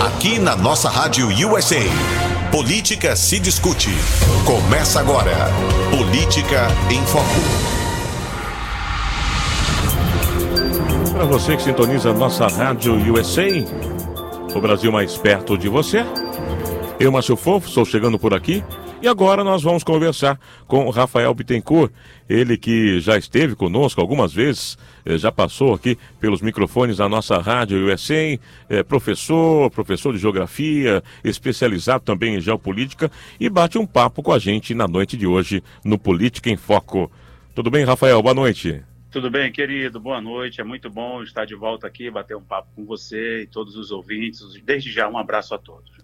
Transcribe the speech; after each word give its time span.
Aqui 0.00 0.38
na 0.38 0.56
nossa 0.56 0.88
Rádio 0.88 1.28
USA, 1.28 1.80
política 2.50 3.16
se 3.16 3.38
discute. 3.38 3.90
Começa 4.44 5.00
agora, 5.00 5.50
Política 5.90 6.68
em 6.90 7.04
Foco. 7.06 7.24
Para 11.12 11.24
você 11.24 11.56
que 11.56 11.62
sintoniza 11.62 12.10
a 12.10 12.14
nossa 12.14 12.46
Rádio 12.46 12.94
USA, 13.12 13.48
o 14.54 14.60
Brasil 14.60 14.92
mais 14.92 15.16
perto 15.16 15.56
de 15.56 15.68
você. 15.68 16.04
Eu, 16.98 17.12
Márcio 17.12 17.36
Fofo, 17.36 17.68
estou 17.68 17.84
chegando 17.84 18.18
por 18.18 18.34
aqui 18.34 18.62
e 19.02 19.08
agora 19.08 19.44
nós 19.44 19.62
vamos 19.62 19.84
conversar 19.84 20.38
com 20.66 20.88
Rafael 20.90 21.32
Bittencourt, 21.34 21.92
ele 22.28 22.56
que 22.56 22.98
já 23.00 23.16
esteve 23.18 23.54
conosco 23.54 24.00
algumas 24.00 24.32
vezes, 24.32 24.78
eh, 25.04 25.18
já 25.18 25.30
passou 25.30 25.74
aqui 25.74 25.98
pelos 26.18 26.40
microfones 26.40 26.96
da 26.96 27.08
nossa 27.08 27.38
rádio 27.38 27.86
USA, 27.86 28.38
é 28.68 28.82
professor, 28.82 29.70
professor 29.70 30.12
de 30.12 30.18
geografia, 30.18 31.02
especializado 31.22 32.04
também 32.04 32.36
em 32.36 32.40
geopolítica 32.40 33.10
e 33.38 33.48
bate 33.48 33.78
um 33.78 33.86
papo 33.86 34.22
com 34.22 34.32
a 34.32 34.38
gente 34.38 34.74
na 34.74 34.88
noite 34.88 35.16
de 35.16 35.26
hoje 35.26 35.62
no 35.84 35.98
Política 35.98 36.50
em 36.50 36.56
Foco. 36.56 37.10
Tudo 37.54 37.70
bem, 37.70 37.84
Rafael? 37.84 38.22
Boa 38.22 38.34
noite. 38.34 38.82
Tudo 39.10 39.30
bem, 39.30 39.50
querido? 39.50 39.98
Boa 39.98 40.20
noite. 40.20 40.60
É 40.60 40.64
muito 40.64 40.90
bom 40.90 41.22
estar 41.22 41.44
de 41.44 41.54
volta 41.54 41.86
aqui, 41.86 42.10
bater 42.10 42.36
um 42.36 42.42
papo 42.42 42.68
com 42.76 42.84
você 42.84 43.42
e 43.42 43.46
todos 43.46 43.76
os 43.76 43.90
ouvintes. 43.90 44.42
Desde 44.62 44.90
já, 44.92 45.08
um 45.08 45.16
abraço 45.16 45.54
a 45.54 45.58
todos. 45.58 45.95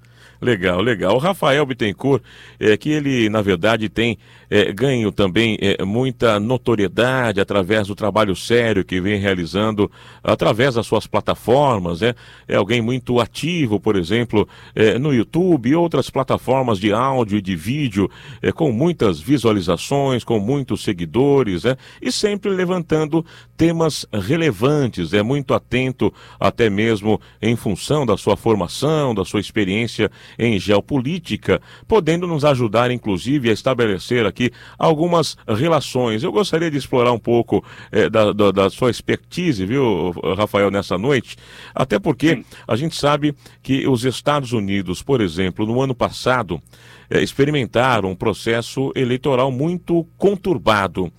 Legal, 0.42 0.80
legal. 0.80 1.14
O 1.14 1.18
Rafael 1.18 1.64
Bittencourt, 1.64 2.20
é, 2.58 2.76
que 2.76 2.90
ele, 2.90 3.28
na 3.28 3.40
verdade, 3.40 3.88
tem 3.88 4.18
é, 4.50 4.72
ganho 4.72 5.12
também 5.12 5.56
é, 5.62 5.84
muita 5.84 6.40
notoriedade 6.40 7.40
através 7.40 7.86
do 7.86 7.94
trabalho 7.94 8.34
sério 8.34 8.84
que 8.84 9.00
vem 9.00 9.20
realizando 9.20 9.88
através 10.22 10.74
das 10.74 10.84
suas 10.84 11.06
plataformas. 11.06 12.00
Né? 12.00 12.12
É 12.48 12.56
alguém 12.56 12.82
muito 12.82 13.20
ativo, 13.20 13.78
por 13.78 13.94
exemplo, 13.94 14.48
é, 14.74 14.98
no 14.98 15.14
YouTube 15.14 15.70
e 15.70 15.76
outras 15.76 16.10
plataformas 16.10 16.80
de 16.80 16.92
áudio 16.92 17.38
e 17.38 17.40
de 17.40 17.54
vídeo, 17.54 18.10
é, 18.42 18.50
com 18.50 18.72
muitas 18.72 19.20
visualizações, 19.20 20.24
com 20.24 20.40
muitos 20.40 20.82
seguidores, 20.82 21.62
né? 21.62 21.76
e 22.02 22.10
sempre 22.10 22.50
levantando 22.50 23.24
temas 23.56 24.04
relevantes, 24.12 25.14
é 25.14 25.22
muito 25.22 25.54
atento 25.54 26.12
até 26.40 26.68
mesmo 26.68 27.20
em 27.40 27.54
função 27.54 28.04
da 28.04 28.16
sua 28.16 28.36
formação, 28.36 29.14
da 29.14 29.24
sua 29.24 29.38
experiência 29.38 30.10
em 30.38 30.58
geopolítica, 30.58 31.60
podendo 31.86 32.26
nos 32.26 32.44
ajudar, 32.44 32.90
inclusive, 32.90 33.50
a 33.50 33.52
estabelecer 33.52 34.26
aqui 34.26 34.50
algumas 34.78 35.36
relações. 35.46 36.22
Eu 36.22 36.32
gostaria 36.32 36.70
de 36.70 36.78
explorar 36.78 37.12
um 37.12 37.18
pouco 37.18 37.64
é, 37.90 38.08
da, 38.08 38.32
da, 38.32 38.50
da, 38.50 38.70
sua 38.70 38.90
expertise, 38.90 39.64
viu, 39.64 40.10
Rafael, 40.36 40.70
nessa 40.70 40.96
noite, 40.96 41.36
até 41.74 41.98
porque 41.98 42.44
a 42.66 42.76
gente 42.76 42.96
sabe 42.96 43.34
que 43.62 43.86
os 43.86 44.04
Estados 44.04 44.52
Unidos, 44.52 45.02
por 45.02 45.20
exemplo, 45.20 45.66
no 45.66 45.80
ano 45.80 45.94
passado, 45.94 46.60
é, 47.10 47.22
experimentaram 47.22 48.10
um 48.10 48.16
processo 48.16 48.92
eleitoral 48.94 49.50
muito 49.50 50.06
conturbado 50.16 51.12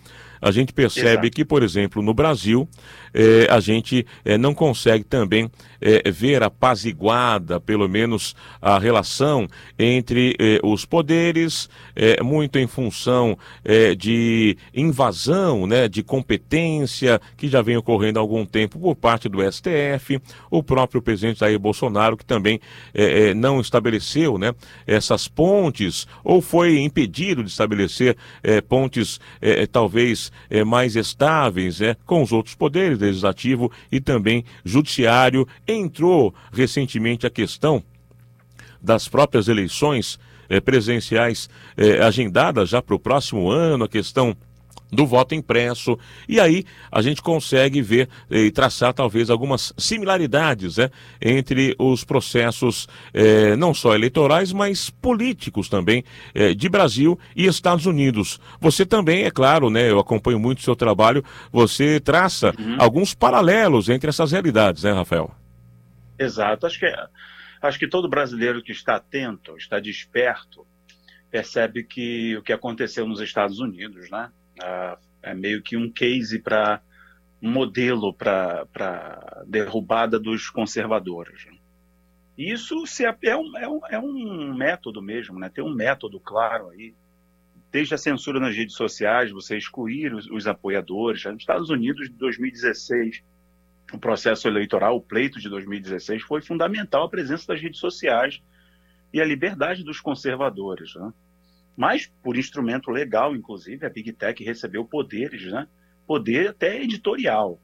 a 0.44 0.52
gente 0.52 0.74
percebe 0.74 1.28
Exato. 1.28 1.32
que, 1.32 1.46
por 1.46 1.64
exemplo, 1.64 2.02
no 2.02 2.14
Brasil, 2.14 2.68
eh, 3.14 3.48
a 3.50 3.62
gente 3.62 4.06
eh, 4.26 4.38
não 4.38 4.54
consegue 4.54 5.06
também 5.06 5.50
eh, 5.80 6.12
ver 6.12 6.44
apaziguada, 6.44 7.62
pelo 7.62 7.88
menos, 7.88 8.36
a 8.62 8.78
relação 8.78 9.48
entre 9.80 10.36
os 10.64 10.86
poderes, 10.86 11.70
muito 12.22 12.58
em 12.58 12.68
função 12.68 13.38
de 13.98 14.58
invasão, 14.74 15.68
né, 15.68 15.88
de 15.88 16.02
competência, 16.02 17.20
que 17.36 17.48
já 17.48 17.62
vem 17.62 17.78
ocorrendo 17.78 18.20
há 18.20 18.22
algum 18.22 18.46
tempo 18.46 18.80
por 18.80 18.96
parte 18.96 19.28
do 19.28 19.40
STF, 19.42 20.20
o 20.50 20.64
próprio 20.64 21.02
presidente 21.02 21.40
Jair 21.40 21.60
Bolsonaro, 21.60 22.18
que 22.18 22.26
também 22.26 22.60
não 23.36 23.60
estabeleceu 23.60 24.38
né, 24.38 24.54
essas 24.88 25.28
pontes, 25.28 26.08
ou 26.24 26.42
foi 26.42 26.80
impedido 26.80 27.44
de 27.44 27.50
estabelecer 27.50 28.16
pontes, 28.68 29.20
talvez 29.72 30.32
é, 30.50 30.64
mais 30.64 30.96
estáveis 30.96 31.82
é, 31.82 31.96
com 32.06 32.22
os 32.22 32.32
outros 32.32 32.56
poderes, 32.56 33.00
legislativo 33.00 33.72
e 33.92 34.00
também 34.00 34.44
judiciário. 34.64 35.48
Entrou 35.68 36.34
recentemente 36.52 37.26
a 37.26 37.30
questão 37.30 37.84
das 38.82 39.08
próprias 39.08 39.48
eleições 39.48 40.20
é, 40.50 40.60
presenciais 40.60 41.50
é, 41.78 42.00
agendadas 42.02 42.70
já 42.70 42.82
para 42.82 42.96
o 42.96 43.00
próximo 43.00 43.50
ano, 43.50 43.86
a 43.86 43.90
questão 43.90 44.36
do 44.94 45.06
voto 45.06 45.36
impresso. 45.36 45.98
E 46.28 46.40
aí 46.40 46.64
a 46.92 47.02
gente 47.02 47.22
consegue 47.22 47.82
ver 47.82 48.08
e 48.30 48.52
traçar 48.52 48.94
talvez 48.94 49.30
algumas 49.30 49.74
similaridades 49.78 50.78
né, 50.78 50.90
entre 51.22 51.76
os 51.80 52.04
processos 52.04 52.88
eh, 53.14 53.56
não 53.56 53.74
só 53.74 53.96
eleitorais, 53.96 54.54
mas 54.54 54.90
políticos 54.90 55.68
também 55.68 56.04
eh, 56.34 56.54
de 56.54 56.70
Brasil 56.70 57.20
e 57.36 57.46
Estados 57.46 57.86
Unidos. 57.86 58.40
Você 58.60 58.86
também, 58.86 59.24
é 59.24 59.32
claro, 59.32 59.70
né, 59.70 59.90
eu 59.90 60.00
acompanho 60.00 60.40
muito 60.40 60.60
o 60.60 60.64
seu 60.64 60.76
trabalho, 60.76 61.24
você 61.52 62.00
traça 62.00 62.54
uhum. 62.58 62.78
alguns 62.80 63.14
paralelos 63.14 63.90
entre 63.90 64.10
essas 64.10 64.32
realidades, 64.32 64.84
né, 64.84 64.92
Rafael? 64.92 65.32
Exato. 66.18 66.66
Acho 66.66 66.80
que, 66.80 66.94
acho 67.62 67.80
que 67.80 67.88
todo 67.88 68.10
brasileiro 68.10 68.62
que 68.62 68.72
está 68.72 68.96
atento, 68.96 69.58
está 69.58 69.80
desperto, 69.80 70.66
percebe 71.30 71.84
que 71.84 72.38
o 72.38 72.44
que 72.44 72.54
aconteceu 72.54 73.08
nos 73.08 73.20
Estados 73.20 73.60
Unidos, 73.60 74.10
né? 74.12 74.30
É 75.22 75.34
meio 75.34 75.62
que 75.62 75.78
um 75.78 75.90
case 75.90 76.40
para 76.40 76.82
um 77.42 77.52
modelo 77.52 78.14
para 78.14 79.44
derrubada 79.46 80.18
dos 80.18 80.50
conservadores. 80.50 81.46
Isso 82.38 82.88
se 82.88 83.06
é, 83.06 83.16
é, 83.24 83.36
um, 83.36 83.58
é, 83.58 83.68
um, 83.68 83.82
é 83.90 84.00
um 84.00 84.54
método 84.54 85.02
mesmo, 85.02 85.38
né? 85.38 85.50
tem 85.50 85.64
um 85.64 85.74
método 85.74 86.20
claro 86.20 86.70
aí. 86.70 86.94
Desde 87.72 87.96
a 87.96 87.98
censura 87.98 88.40
nas 88.40 88.56
redes 88.56 88.76
sociais, 88.76 89.32
você 89.32 89.58
excluir 89.58 90.14
os, 90.14 90.30
os 90.30 90.48
apoiadores. 90.48 91.26
Nos 91.26 91.42
Estados 91.42 91.70
Unidos, 91.70 92.08
de 92.08 92.16
2016, 92.16 93.24
o 93.92 93.98
processo 94.00 94.48
eleitoral, 94.48 94.96
o 94.96 95.02
pleito 95.02 95.40
de 95.40 95.50
2016, 95.50 96.22
foi 96.24 96.42
fundamental 96.42 97.04
a 97.04 97.10
presença 97.10 97.48
das 97.48 97.62
redes 97.62 97.80
sociais 97.80 98.42
e 99.12 99.20
a 99.20 99.26
liberdade 99.26 99.84
dos 99.84 100.00
conservadores. 100.00 100.96
Né? 100.96 101.12
Mas 101.76 102.12
por 102.22 102.38
instrumento 102.38 102.92
legal, 102.92 103.36
inclusive, 103.36 103.86
a 103.86 103.90
Big 103.90 104.14
Tech 104.14 104.44
recebeu 104.44 104.86
poderes, 104.86 105.52
né? 105.52 105.68
poder 106.06 106.50
até 106.50 106.82
editorial. 106.82 107.60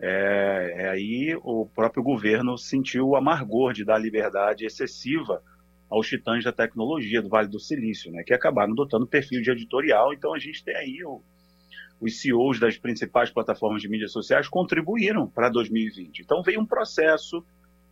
É, 0.00 0.74
é, 0.78 0.88
aí 0.88 1.38
o 1.42 1.66
próprio 1.66 2.02
governo 2.02 2.58
sentiu 2.58 3.08
o 3.08 3.16
amargor 3.16 3.72
de 3.72 3.84
dar 3.84 3.98
liberdade 3.98 4.64
excessiva 4.64 5.42
aos 5.88 6.08
titãs 6.08 6.42
da 6.42 6.50
tecnologia 6.50 7.22
do 7.22 7.28
Vale 7.28 7.48
do 7.48 7.60
Silício, 7.60 8.10
né? 8.10 8.24
que 8.24 8.32
acabaram 8.32 8.72
adotando 8.72 9.06
perfil 9.06 9.42
de 9.42 9.50
editorial. 9.50 10.12
Então 10.12 10.34
a 10.34 10.38
gente 10.38 10.64
tem 10.64 10.74
aí 10.74 11.04
o, 11.04 11.22
os 12.00 12.20
CEOs 12.20 12.58
das 12.58 12.76
principais 12.76 13.30
plataformas 13.30 13.80
de 13.80 13.88
mídias 13.88 14.10
sociais 14.10 14.48
contribuíram 14.48 15.28
para 15.28 15.48
2020. 15.48 16.20
Então 16.20 16.42
veio 16.42 16.60
um 16.60 16.66
processo, 16.66 17.44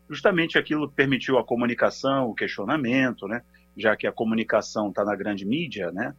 justamente 0.08 0.58
aquilo 0.58 0.90
permitiu 0.90 1.38
a 1.38 1.44
comunicação, 1.44 2.28
o 2.28 2.34
questionamento, 2.34 3.28
né? 3.28 3.42
Já 3.80 3.96
que 3.96 4.06
a 4.06 4.12
comunicação 4.12 4.88
está 4.88 5.04
na 5.04 5.16
grande 5.16 5.44
mídia, 5.44 5.90
né? 5.90 6.14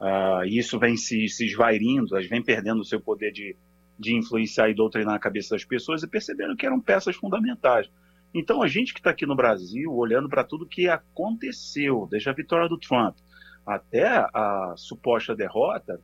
Uh, 0.00 0.44
isso 0.46 0.78
vem 0.78 0.96
se, 0.96 1.28
se 1.28 1.46
esvairindo, 1.46 2.16
vem 2.28 2.42
perdendo 2.42 2.80
o 2.80 2.84
seu 2.84 3.00
poder 3.00 3.30
de, 3.30 3.54
de 3.96 4.16
influenciar 4.16 4.68
e 4.68 4.74
doutrinar 4.74 5.14
a 5.14 5.18
cabeça 5.18 5.54
das 5.54 5.64
pessoas 5.64 6.02
e 6.02 6.08
percebendo 6.08 6.56
que 6.56 6.66
eram 6.66 6.80
peças 6.80 7.14
fundamentais. 7.14 7.88
Então, 8.34 8.62
a 8.62 8.68
gente 8.68 8.92
que 8.92 9.00
está 9.00 9.10
aqui 9.10 9.26
no 9.26 9.36
Brasil, 9.36 9.92
olhando 9.92 10.28
para 10.28 10.42
tudo 10.42 10.66
que 10.66 10.88
aconteceu, 10.88 12.08
desde 12.10 12.28
a 12.28 12.32
vitória 12.32 12.68
do 12.68 12.78
Trump 12.78 13.16
até 13.64 14.08
a 14.34 14.74
suposta 14.76 15.36
derrota, 15.36 16.00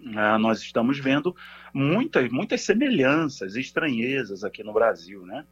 uh, 0.00 0.38
nós 0.40 0.60
estamos 0.60 0.98
vendo 0.98 1.36
muitas, 1.72 2.28
muitas 2.30 2.62
semelhanças, 2.62 3.54
estranhezas 3.54 4.42
aqui 4.42 4.64
no 4.64 4.72
Brasil, 4.72 5.24
né? 5.24 5.44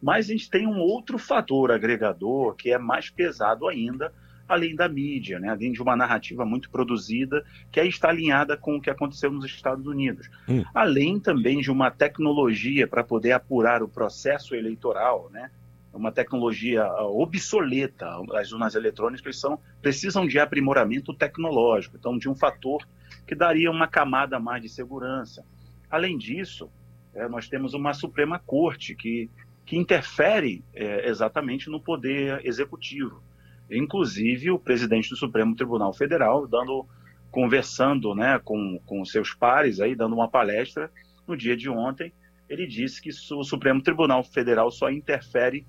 Mas 0.00 0.26
a 0.26 0.32
gente 0.32 0.50
tem 0.50 0.66
um 0.66 0.78
outro 0.78 1.18
fator 1.18 1.70
agregador 1.70 2.54
que 2.54 2.70
é 2.70 2.78
mais 2.78 3.10
pesado 3.10 3.66
ainda, 3.66 4.12
além 4.48 4.76
da 4.76 4.88
mídia, 4.88 5.38
né? 5.38 5.48
além 5.48 5.72
de 5.72 5.82
uma 5.82 5.96
narrativa 5.96 6.44
muito 6.44 6.70
produzida 6.70 7.44
que 7.72 7.80
aí 7.80 7.88
está 7.88 8.08
alinhada 8.08 8.56
com 8.56 8.76
o 8.76 8.80
que 8.80 8.90
aconteceu 8.90 9.30
nos 9.30 9.44
Estados 9.44 9.86
Unidos. 9.86 10.30
Hum. 10.48 10.62
Além 10.74 11.18
também 11.18 11.60
de 11.60 11.70
uma 11.70 11.90
tecnologia 11.90 12.86
para 12.86 13.02
poder 13.02 13.32
apurar 13.32 13.82
o 13.82 13.88
processo 13.88 14.54
eleitoral, 14.54 15.30
né? 15.32 15.50
uma 15.96 16.12
tecnologia 16.12 16.84
ah, 16.84 17.06
obsoleta. 17.06 18.06
As 18.34 18.52
urnas 18.52 18.74
eletrônicas 18.74 19.40
são, 19.40 19.58
precisam 19.80 20.26
de 20.26 20.38
aprimoramento 20.38 21.14
tecnológico, 21.14 21.96
então 21.96 22.18
de 22.18 22.28
um 22.28 22.34
fator 22.34 22.86
que 23.26 23.34
daria 23.34 23.70
uma 23.70 23.88
camada 23.88 24.38
mais 24.38 24.62
de 24.62 24.68
segurança. 24.68 25.44
Além 25.90 26.16
disso, 26.18 26.70
é, 27.14 27.28
nós 27.28 27.48
temos 27.48 27.74
uma 27.74 27.94
Suprema 27.94 28.38
Corte 28.38 28.94
que 28.94 29.30
que 29.66 29.76
interfere 29.76 30.64
é, 30.72 31.08
exatamente 31.08 31.68
no 31.68 31.80
poder 31.80 32.40
executivo. 32.46 33.22
Inclusive 33.70 34.50
o 34.50 34.58
presidente 34.58 35.10
do 35.10 35.16
Supremo 35.16 35.56
Tribunal 35.56 35.92
Federal 35.92 36.46
dando 36.46 36.86
conversando, 37.30 38.14
né, 38.14 38.40
com, 38.42 38.80
com 38.86 39.04
seus 39.04 39.34
pares 39.34 39.80
aí, 39.80 39.94
dando 39.94 40.14
uma 40.14 40.30
palestra 40.30 40.90
no 41.26 41.36
dia 41.36 41.54
de 41.54 41.68
ontem, 41.68 42.12
ele 42.48 42.66
disse 42.66 43.02
que 43.02 43.10
o 43.34 43.44
Supremo 43.44 43.82
Tribunal 43.82 44.22
Federal 44.24 44.70
só 44.70 44.88
interfere 44.90 45.66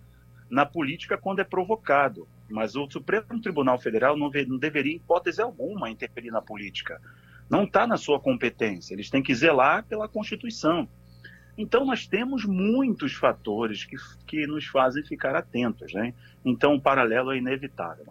na 0.50 0.66
política 0.66 1.18
quando 1.18 1.40
é 1.40 1.44
provocado. 1.44 2.28
Mas 2.50 2.76
o 2.76 2.90
Supremo 2.90 3.42
Tribunal 3.42 3.78
Federal 3.80 4.16
não, 4.16 4.30
não 4.48 4.58
deveria, 4.58 4.94
em 4.94 4.98
hipótese 4.98 5.42
alguma, 5.42 5.90
interferir 5.90 6.32
na 6.32 6.42
política. 6.42 7.02
Não 7.50 7.64
está 7.64 7.86
na 7.86 7.98
sua 7.98 8.20
competência. 8.20 8.94
Eles 8.94 9.10
têm 9.10 9.24
que 9.24 9.36
zelar 9.36 9.86
pela 9.86 10.08
Constituição. 10.08 10.88
Então, 11.58 11.86
nós 11.86 12.06
temos 12.06 12.46
muitos 12.46 13.14
fatores 13.14 13.84
que, 13.84 13.96
que 14.28 14.46
nos 14.46 14.66
fazem 14.66 15.04
ficar 15.04 15.36
atentos. 15.36 15.94
Né? 15.94 16.14
Então, 16.46 16.76
o 16.76 16.82
paralelo 16.82 17.32
é 17.32 17.38
inevitável. 17.38 18.06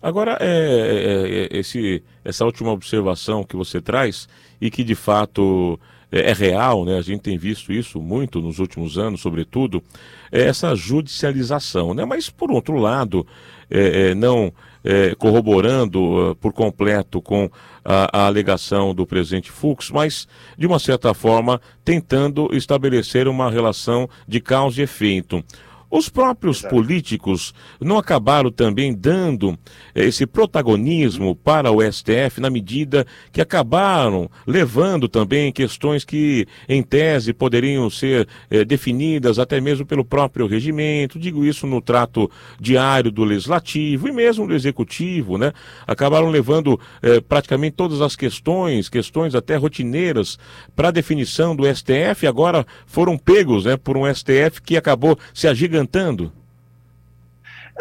Agora, 0.00 0.36
é, 0.40 0.46
é, 0.46 1.56
é, 1.56 1.58
esse, 1.58 2.02
essa 2.24 2.44
última 2.44 2.70
observação 2.70 3.44
que 3.44 3.56
você 3.56 3.80
traz, 3.80 4.28
e 4.60 4.70
que 4.70 4.84
de 4.84 4.94
fato 4.94 5.78
é, 6.10 6.30
é, 6.30 6.32
real, 6.32 6.84
né? 6.84 6.98
a 6.98 7.02
gente 7.02 7.22
tem 7.22 7.38
visto 7.38 7.72
isso 7.72 8.00
muito 8.00 8.40
nos 8.40 8.58
últimos 8.58 8.98
anos, 8.98 9.20
sobretudo, 9.20 9.82
é 10.30 10.42
essa 10.42 10.74
judicialização. 10.74 11.94
Né? 11.94 12.04
Mas, 12.04 12.28
por 12.28 12.50
outro 12.50 12.76
lado, 12.76 13.26
é, 13.70 14.10
é 14.10 14.14
não 14.14 14.52
é, 14.84 15.14
corroborando 15.14 16.30
uh, 16.30 16.36
por 16.36 16.52
completo 16.52 17.20
com 17.20 17.50
a, 17.84 18.20
a, 18.20 18.26
alegação 18.26 18.94
do 18.94 19.06
presidente 19.06 19.50
Fux, 19.50 19.90
mas, 19.90 20.26
de 20.56 20.66
uma 20.66 20.78
certa 20.78 21.14
forma, 21.14 21.60
tentando 21.84 22.48
estabelecer 22.52 23.28
uma 23.28 23.50
relação 23.50 24.08
de 24.26 24.40
causa 24.40 24.80
e 24.80 24.84
efeito. 24.84 25.44
Os 25.94 26.08
próprios 26.08 26.60
Exato. 26.60 26.74
políticos 26.74 27.52
não 27.78 27.98
acabaram 27.98 28.50
também 28.50 28.94
dando 28.94 29.58
eh, 29.94 30.06
esse 30.06 30.24
protagonismo 30.24 31.36
para 31.36 31.70
o 31.70 31.82
STF 31.82 32.40
na 32.40 32.48
medida 32.48 33.06
que 33.30 33.42
acabaram 33.42 34.30
levando 34.46 35.06
também 35.06 35.52
questões 35.52 36.02
que, 36.02 36.46
em 36.66 36.82
tese, 36.82 37.34
poderiam 37.34 37.90
ser 37.90 38.26
eh, 38.50 38.64
definidas 38.64 39.38
até 39.38 39.60
mesmo 39.60 39.84
pelo 39.84 40.02
próprio 40.02 40.46
regimento. 40.46 41.18
Digo 41.18 41.44
isso 41.44 41.66
no 41.66 41.82
trato 41.82 42.30
diário 42.58 43.10
do 43.10 43.22
legislativo 43.22 44.08
e 44.08 44.12
mesmo 44.12 44.46
do 44.46 44.54
executivo, 44.54 45.36
né? 45.36 45.52
Acabaram 45.86 46.30
levando 46.30 46.80
eh, 47.02 47.20
praticamente 47.20 47.76
todas 47.76 48.00
as 48.00 48.16
questões, 48.16 48.88
questões 48.88 49.34
até 49.34 49.56
rotineiras, 49.56 50.38
para 50.74 50.88
a 50.88 50.92
definição 50.92 51.54
do 51.54 51.64
STF. 51.66 52.26
Agora 52.26 52.66
foram 52.86 53.18
pegos, 53.18 53.66
né, 53.66 53.76
por 53.76 53.98
um 53.98 54.06
STF 54.06 54.62
que 54.64 54.74
acabou 54.74 55.18
se 55.34 55.46
agigantando 55.46 55.81
cantando? 55.82 56.32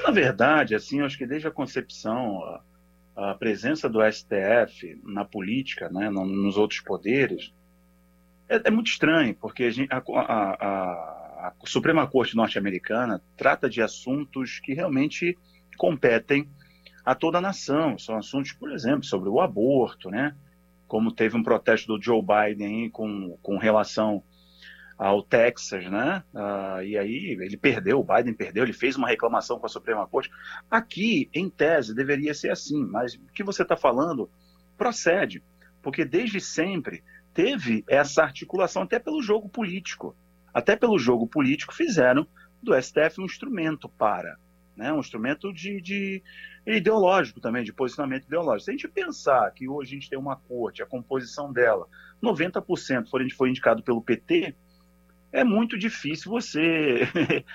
Na 0.03 0.11
verdade, 0.11 0.73
assim, 0.73 1.01
acho 1.01 1.17
que 1.17 1.25
desde 1.25 1.47
a 1.47 1.51
concepção, 1.51 2.43
a, 3.15 3.31
a 3.31 3.35
presença 3.35 3.87
do 3.87 3.99
STF 4.11 4.99
na 5.03 5.23
política, 5.23 5.89
né, 5.89 6.09
nos 6.09 6.57
outros 6.57 6.79
poderes, 6.79 7.53
é, 8.49 8.61
é 8.65 8.71
muito 8.71 8.87
estranho, 8.87 9.35
porque 9.35 9.69
a, 9.89 9.97
a, 9.97 11.47
a 11.47 11.53
Suprema 11.65 12.07
Corte 12.07 12.35
norte-americana 12.35 13.21
trata 13.37 13.69
de 13.69 13.81
assuntos 13.81 14.59
que 14.59 14.73
realmente 14.73 15.37
competem 15.77 16.47
a 17.05 17.13
toda 17.13 17.37
a 17.37 17.41
nação. 17.41 17.97
São 17.97 18.17
assuntos, 18.17 18.53
por 18.53 18.71
exemplo, 18.71 19.03
sobre 19.03 19.29
o 19.29 19.39
aborto, 19.41 20.09
né? 20.09 20.35
Como 20.87 21.11
teve 21.11 21.37
um 21.37 21.43
protesto 21.43 21.87
do 21.87 22.01
Joe 22.01 22.21
Biden 22.21 22.89
com, 22.89 23.37
com 23.41 23.57
relação 23.57 24.23
ao 24.97 25.23
Texas, 25.23 25.89
né? 25.89 26.23
Uh, 26.33 26.83
e 26.83 26.97
aí 26.97 27.37
ele 27.39 27.57
perdeu, 27.57 27.99
o 27.99 28.03
Biden 28.03 28.33
perdeu, 28.33 28.63
ele 28.63 28.73
fez 28.73 28.95
uma 28.95 29.07
reclamação 29.07 29.59
com 29.59 29.65
a 29.65 29.69
Suprema 29.69 30.07
Corte. 30.07 30.29
Aqui, 30.69 31.29
em 31.33 31.49
tese, 31.49 31.95
deveria 31.95 32.33
ser 32.33 32.51
assim, 32.51 32.85
mas 32.85 33.15
o 33.15 33.25
que 33.33 33.43
você 33.43 33.63
está 33.63 33.75
falando 33.75 34.29
procede, 34.77 35.43
porque 35.81 36.05
desde 36.05 36.39
sempre 36.39 37.03
teve 37.33 37.83
essa 37.87 38.23
articulação 38.23 38.83
até 38.83 38.99
pelo 38.99 39.21
jogo 39.21 39.49
político. 39.49 40.15
Até 40.53 40.75
pelo 40.75 40.99
jogo 40.99 41.27
político 41.27 41.73
fizeram 41.73 42.27
do 42.61 42.79
STF 42.79 43.19
um 43.19 43.25
instrumento 43.25 43.89
para, 43.89 44.37
né? 44.75 44.91
um 44.93 44.99
instrumento 44.99 45.51
de, 45.53 45.81
de 45.81 46.21
ideológico 46.65 47.39
também, 47.39 47.63
de 47.63 47.73
posicionamento 47.73 48.25
ideológico. 48.25 48.65
Se 48.65 48.71
a 48.71 48.73
gente 48.73 48.87
pensar 48.87 49.49
que 49.51 49.67
hoje 49.67 49.91
a 49.91 49.93
gente 49.95 50.09
tem 50.09 50.19
uma 50.19 50.35
corte, 50.35 50.83
a 50.83 50.85
composição 50.85 51.51
dela, 51.51 51.87
90% 52.21 53.09
foi, 53.09 53.29
foi 53.31 53.49
indicado 53.49 53.81
pelo 53.81 54.01
PT, 54.01 54.55
é 55.31 55.43
muito 55.43 55.77
difícil 55.77 56.29
você 56.29 57.07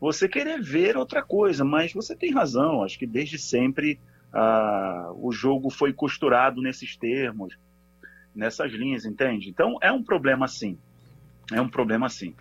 você 0.00 0.28
querer 0.28 0.60
ver 0.60 0.96
outra 0.96 1.22
coisa, 1.22 1.64
mas 1.64 1.92
você 1.92 2.14
tem 2.14 2.32
razão. 2.32 2.82
Acho 2.82 2.98
que 2.98 3.06
desde 3.06 3.38
sempre 3.38 4.00
ah, 4.32 5.12
o 5.14 5.30
jogo 5.32 5.70
foi 5.70 5.92
costurado 5.92 6.60
nesses 6.60 6.96
termos, 6.96 7.56
nessas 8.34 8.72
linhas, 8.72 9.04
entende? 9.04 9.48
Então 9.48 9.78
é 9.80 9.92
um 9.92 10.02
problema 10.02 10.48
sim, 10.48 10.78
é 11.52 11.60
um 11.60 11.68
problema 11.68 12.08
sim. 12.08 12.34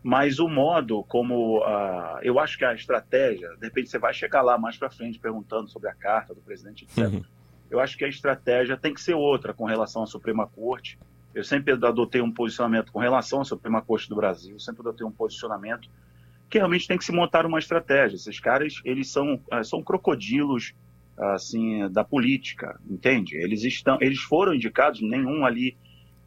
Mas 0.00 0.38
o 0.38 0.48
modo 0.48 1.02
como 1.04 1.62
ah, 1.64 2.20
eu 2.22 2.38
acho 2.38 2.56
que 2.56 2.64
a 2.64 2.74
estratégia, 2.74 3.48
de 3.56 3.66
repente 3.66 3.90
você 3.90 3.98
vai 3.98 4.14
chegar 4.14 4.42
lá 4.42 4.56
mais 4.56 4.76
para 4.76 4.90
frente 4.90 5.18
perguntando 5.18 5.68
sobre 5.68 5.88
a 5.88 5.94
carta 5.94 6.34
do 6.34 6.40
presidente, 6.40 6.84
etc. 6.84 7.12
Uhum. 7.12 7.24
Eu 7.70 7.80
acho 7.80 7.98
que 7.98 8.04
a 8.04 8.08
estratégia 8.08 8.76
tem 8.76 8.94
que 8.94 9.00
ser 9.00 9.14
outra 9.14 9.52
com 9.52 9.66
relação 9.66 10.02
à 10.02 10.06
Suprema 10.06 10.46
Corte 10.46 10.98
eu 11.38 11.44
sempre 11.44 11.72
adotei 11.72 12.20
um 12.20 12.32
posicionamento 12.32 12.90
com 12.90 12.98
relação 12.98 13.40
à 13.40 13.44
Suprema 13.44 13.80
Corte 13.80 14.08
do 14.08 14.16
Brasil, 14.16 14.58
sempre 14.58 14.80
adotei 14.80 15.06
um 15.06 15.10
posicionamento 15.12 15.88
que 16.50 16.58
realmente 16.58 16.88
tem 16.88 16.98
que 16.98 17.04
se 17.04 17.12
montar 17.12 17.46
uma 17.46 17.60
estratégia. 17.60 18.16
Esses 18.16 18.40
caras, 18.40 18.80
eles 18.84 19.08
são, 19.08 19.40
ah, 19.48 19.62
são 19.62 19.80
crocodilos 19.80 20.74
assim 21.16 21.88
da 21.90 22.02
política, 22.02 22.80
entende? 22.90 23.36
Eles 23.36 23.62
estão, 23.62 23.98
eles 24.00 24.18
foram 24.18 24.52
indicados, 24.52 25.00
nenhum 25.00 25.44
ali 25.44 25.76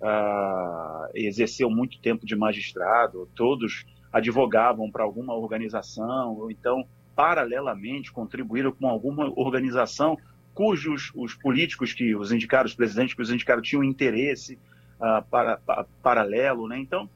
uh, 0.02 1.10
exerceu 1.14 1.70
muito 1.70 2.00
tempo 2.00 2.26
de 2.26 2.36
magistrado, 2.36 3.28
todos 3.36 3.86
advogavam 4.14 4.90
para 4.90 5.04
alguma 5.04 5.34
organização 5.34 6.36
ou 6.36 6.50
então 6.52 6.86
paralelamente 7.16 8.14
contribuíram 8.14 8.72
com 8.72 8.88
alguma 8.88 9.30
organização 9.36 10.18
cujos 10.54 11.12
os 11.16 11.34
políticos 11.34 11.94
que 11.94 12.16
os 12.16 12.32
indicaram, 12.32 12.66
os 12.66 12.76
presidentes 12.76 13.14
que 13.14 13.22
os 13.22 13.30
indicaram 13.30 13.62
tinham 13.62 13.84
interesse 13.84 14.58
uh, 15.02 15.24
para, 15.30 15.58
para, 15.58 15.86
paralelo, 16.02 16.68
né? 16.68 16.80
Então, 16.80 17.10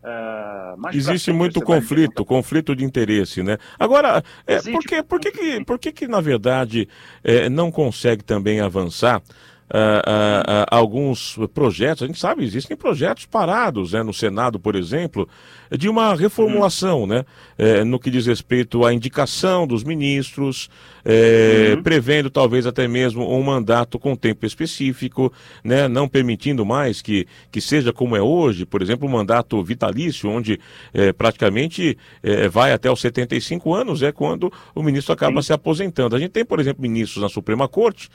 Uh, 0.00 0.88
Existe 0.92 1.32
muito 1.32 1.60
conflito, 1.60 2.24
conflito 2.24 2.74
de 2.74 2.84
interesse, 2.84 3.42
né? 3.42 3.58
Agora, 3.76 4.22
é, 4.46 4.62
por, 4.62 4.80
que, 4.84 5.02
por, 5.02 5.20
que, 5.20 5.32
que, 5.32 5.64
por 5.64 5.78
que, 5.78 5.90
que, 5.90 6.06
na 6.06 6.20
verdade, 6.20 6.88
é, 7.24 7.48
não 7.48 7.68
consegue 7.70 8.22
também 8.22 8.60
avançar 8.60 9.20
uh, 9.70 9.76
uh, 9.76 10.66
alguns 10.70 11.38
projetos, 11.52 12.02
a 12.02 12.06
gente 12.06 12.18
sabe, 12.18 12.44
existem 12.44 12.76
projetos 12.76 13.26
parados 13.26 13.92
né, 13.92 14.02
no 14.02 14.12
Senado, 14.12 14.58
por 14.58 14.74
exemplo, 14.74 15.28
de 15.76 15.88
uma 15.88 16.14
reformulação, 16.14 17.06
né? 17.06 17.24
É, 17.56 17.84
no 17.84 17.98
que 17.98 18.10
diz 18.10 18.26
respeito 18.26 18.84
à 18.84 18.94
indicação 18.94 19.66
dos 19.66 19.82
ministros, 19.84 20.70
é, 21.04 21.74
uhum. 21.74 21.82
prevendo 21.82 22.30
talvez 22.30 22.66
até 22.66 22.86
mesmo 22.86 23.28
um 23.28 23.42
mandato 23.42 23.98
com 23.98 24.14
tempo 24.14 24.46
específico, 24.46 25.32
né? 25.62 25.88
Não 25.88 26.08
permitindo 26.08 26.64
mais 26.64 27.02
que, 27.02 27.26
que 27.50 27.60
seja 27.60 27.92
como 27.92 28.16
é 28.16 28.22
hoje, 28.22 28.64
por 28.64 28.80
exemplo, 28.80 29.06
um 29.06 29.10
mandato 29.10 29.62
vitalício, 29.62 30.30
onde 30.30 30.58
é, 30.94 31.12
praticamente 31.12 31.98
vai 32.50 32.72
até 32.72 32.90
os 32.90 33.00
75 33.00 33.74
anos, 33.74 34.02
é 34.02 34.12
quando 34.12 34.52
o 34.74 34.82
ministro 34.82 35.12
acaba 35.12 35.42
se 35.42 35.52
aposentando. 35.52 36.14
A 36.14 36.18
gente 36.18 36.30
tem, 36.30 36.44
por 36.44 36.60
exemplo, 36.60 36.82
ministros 36.82 37.22
na 37.22 37.28
Suprema 37.28 37.68
Corte 37.68 38.08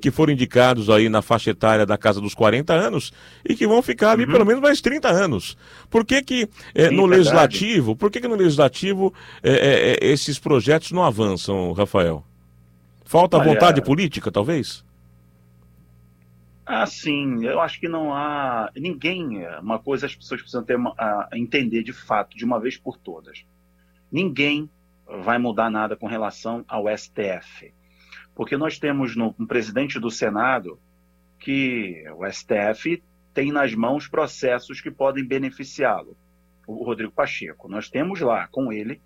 que 0.00 0.10
foram 0.10 0.32
indicados 0.32 0.87
aí 0.92 1.08
na 1.08 1.22
faixa 1.22 1.50
etária 1.50 1.84
da 1.84 1.98
casa 1.98 2.20
dos 2.20 2.34
40 2.34 2.72
anos 2.72 3.12
e 3.44 3.54
que 3.54 3.66
vão 3.66 3.82
ficar 3.82 4.12
ali 4.12 4.24
uhum. 4.24 4.32
pelo 4.32 4.46
menos 4.46 4.62
mais 4.62 4.80
30 4.80 5.08
anos. 5.08 5.56
Por 5.90 6.04
que 6.04 6.22
que 6.22 6.48
é, 6.74 6.88
Sim, 6.88 6.96
no 6.96 7.02
verdade. 7.02 7.18
legislativo, 7.18 7.96
por 7.96 8.10
que 8.10 8.20
que 8.20 8.28
no 8.28 8.36
legislativo 8.36 9.12
é, 9.42 9.96
é, 10.02 10.06
esses 10.06 10.38
projetos 10.38 10.92
não 10.92 11.04
avançam, 11.04 11.72
Rafael? 11.72 12.24
Falta 13.04 13.38
Olha, 13.38 13.52
vontade 13.52 13.80
política, 13.80 14.30
talvez? 14.30 14.84
Ah, 16.66 16.84
sim. 16.84 17.42
Eu 17.42 17.60
acho 17.60 17.80
que 17.80 17.88
não 17.88 18.12
há 18.12 18.70
ninguém. 18.76 19.46
Uma 19.62 19.78
coisa 19.78 20.04
as 20.04 20.14
pessoas 20.14 20.42
precisam 20.42 20.62
ter 20.62 20.76
a 20.98 21.30
entender 21.32 21.82
de 21.82 21.94
fato, 21.94 22.36
de 22.36 22.44
uma 22.44 22.60
vez 22.60 22.76
por 22.76 22.98
todas. 22.98 23.44
Ninguém 24.12 24.68
vai 25.24 25.38
mudar 25.38 25.70
nada 25.70 25.96
com 25.96 26.06
relação 26.06 26.62
ao 26.68 26.84
STF. 26.94 27.72
Porque 28.38 28.56
nós 28.56 28.78
temos 28.78 29.16
no, 29.16 29.34
um 29.36 29.44
presidente 29.44 29.98
do 29.98 30.12
Senado 30.12 30.78
que 31.40 32.04
o 32.16 32.24
STF 32.24 33.02
tem 33.34 33.50
nas 33.50 33.74
mãos 33.74 34.06
processos 34.06 34.80
que 34.80 34.92
podem 34.92 35.26
beneficiá-lo, 35.26 36.16
o 36.64 36.84
Rodrigo 36.84 37.10
Pacheco. 37.10 37.68
Nós 37.68 37.90
temos 37.90 38.20
lá 38.20 38.46
com 38.46 38.72
ele 38.72 39.02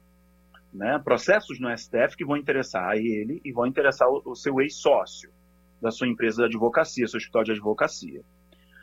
né, 0.71 1.01
processos 1.03 1.59
no 1.59 1.75
STF 1.75 2.15
que 2.15 2.27
vão 2.27 2.37
interessar 2.37 2.91
a 2.91 2.97
ele 2.99 3.41
e 3.43 3.51
vão 3.53 3.67
interessar 3.67 4.07
o, 4.07 4.21
o 4.23 4.37
seu 4.37 4.61
ex-sócio 4.61 5.31
da 5.81 5.91
sua 5.91 6.09
empresa 6.09 6.43
de 6.43 6.49
advocacia, 6.55 7.09
seu 7.09 7.17
escritório 7.17 7.47
de 7.47 7.53
advocacia. 7.53 8.21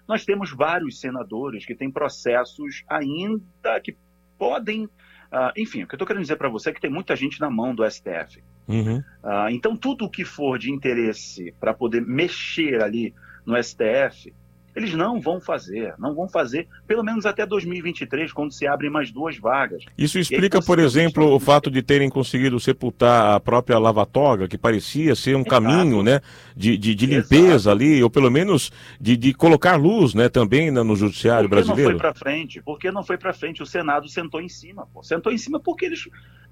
Nós 0.08 0.25
temos 0.25 0.51
vários 0.51 1.00
senadores 1.00 1.63
que 1.63 1.75
têm 1.75 1.91
processos 1.91 2.84
ainda 2.89 3.79
que 3.84 3.96
podem 4.36 4.89
Uh, 5.32 5.53
enfim, 5.56 5.84
o 5.84 5.88
que 5.88 5.94
eu 5.94 5.96
estou 5.96 6.08
querendo 6.08 6.24
dizer 6.24 6.38
para 6.38 6.50
você 6.50 6.72
é 6.72 6.74
que 6.74 6.82
tem 6.82 6.89
muita 6.89 7.15
gente 7.15 7.39
na 7.39 7.51
mão 7.51 7.75
do 7.75 7.88
STF. 7.88 8.41
Uhum. 8.69 8.97
Uh, 9.23 9.49
então, 9.49 9.75
tudo 9.75 10.05
o 10.05 10.09
que 10.09 10.23
for 10.23 10.59
de 10.59 10.71
interesse 10.71 11.53
para 11.59 11.73
poder 11.73 12.01
mexer 12.01 12.81
ali 12.81 13.13
no 13.45 13.61
STF, 13.61 14.31
Eles 14.75 14.93
não 14.93 15.19
vão 15.19 15.41
fazer, 15.41 15.93
não 15.97 16.13
vão 16.13 16.29
fazer, 16.29 16.67
pelo 16.88 17.03
menos 17.03 17.25
até 17.25 17.45
2023, 17.45 18.31
quando 18.31 18.51
se 18.51 18.67
abrem 18.67 18.89
mais 18.89 19.11
duas 19.11 19.38
vagas. 19.38 19.83
Isso 19.97 20.19
explica, 20.19 20.59
aí, 20.59 20.65
por 20.65 20.79
exemplo, 20.79 21.33
o 21.33 21.39
fato 21.39 21.71
de 21.71 21.81
terem 21.81 22.09
conseguido 22.09 22.59
sepultar 22.59 23.35
a 23.35 23.39
própria 23.39 23.79
Lavatoga, 23.79 24.47
que 24.47 24.57
parecia 24.57 25.15
ser 25.15 25.35
um 25.35 25.39
Exato. 25.41 25.49
caminho 25.49 26.03
né, 26.03 26.21
de, 26.55 26.77
de, 26.77 26.93
de 26.93 27.05
limpeza 27.07 27.53
Exato. 27.55 27.69
ali, 27.71 28.03
ou 28.03 28.09
pelo 28.09 28.29
menos 28.29 28.71
de, 29.01 29.17
de 29.17 29.33
colocar 29.33 29.75
luz 29.75 30.13
né, 30.13 30.29
também 30.29 30.69
no 30.71 30.95
judiciário 30.95 31.49
porque 31.49 31.63
brasileiro. 31.63 31.91
não 31.93 31.99
foi 31.99 32.11
para 32.11 32.13
frente? 32.13 32.61
Porque 32.61 32.91
não 32.91 33.03
foi 33.03 33.17
para 33.17 33.33
frente? 33.33 33.63
O 33.63 33.65
Senado 33.65 34.07
sentou 34.07 34.39
em 34.39 34.49
cima. 34.49 34.88
Pô. 34.93 35.03
Sentou 35.03 35.33
em 35.33 35.38
cima 35.38 35.59
porque 35.59 35.85
eles 35.85 36.07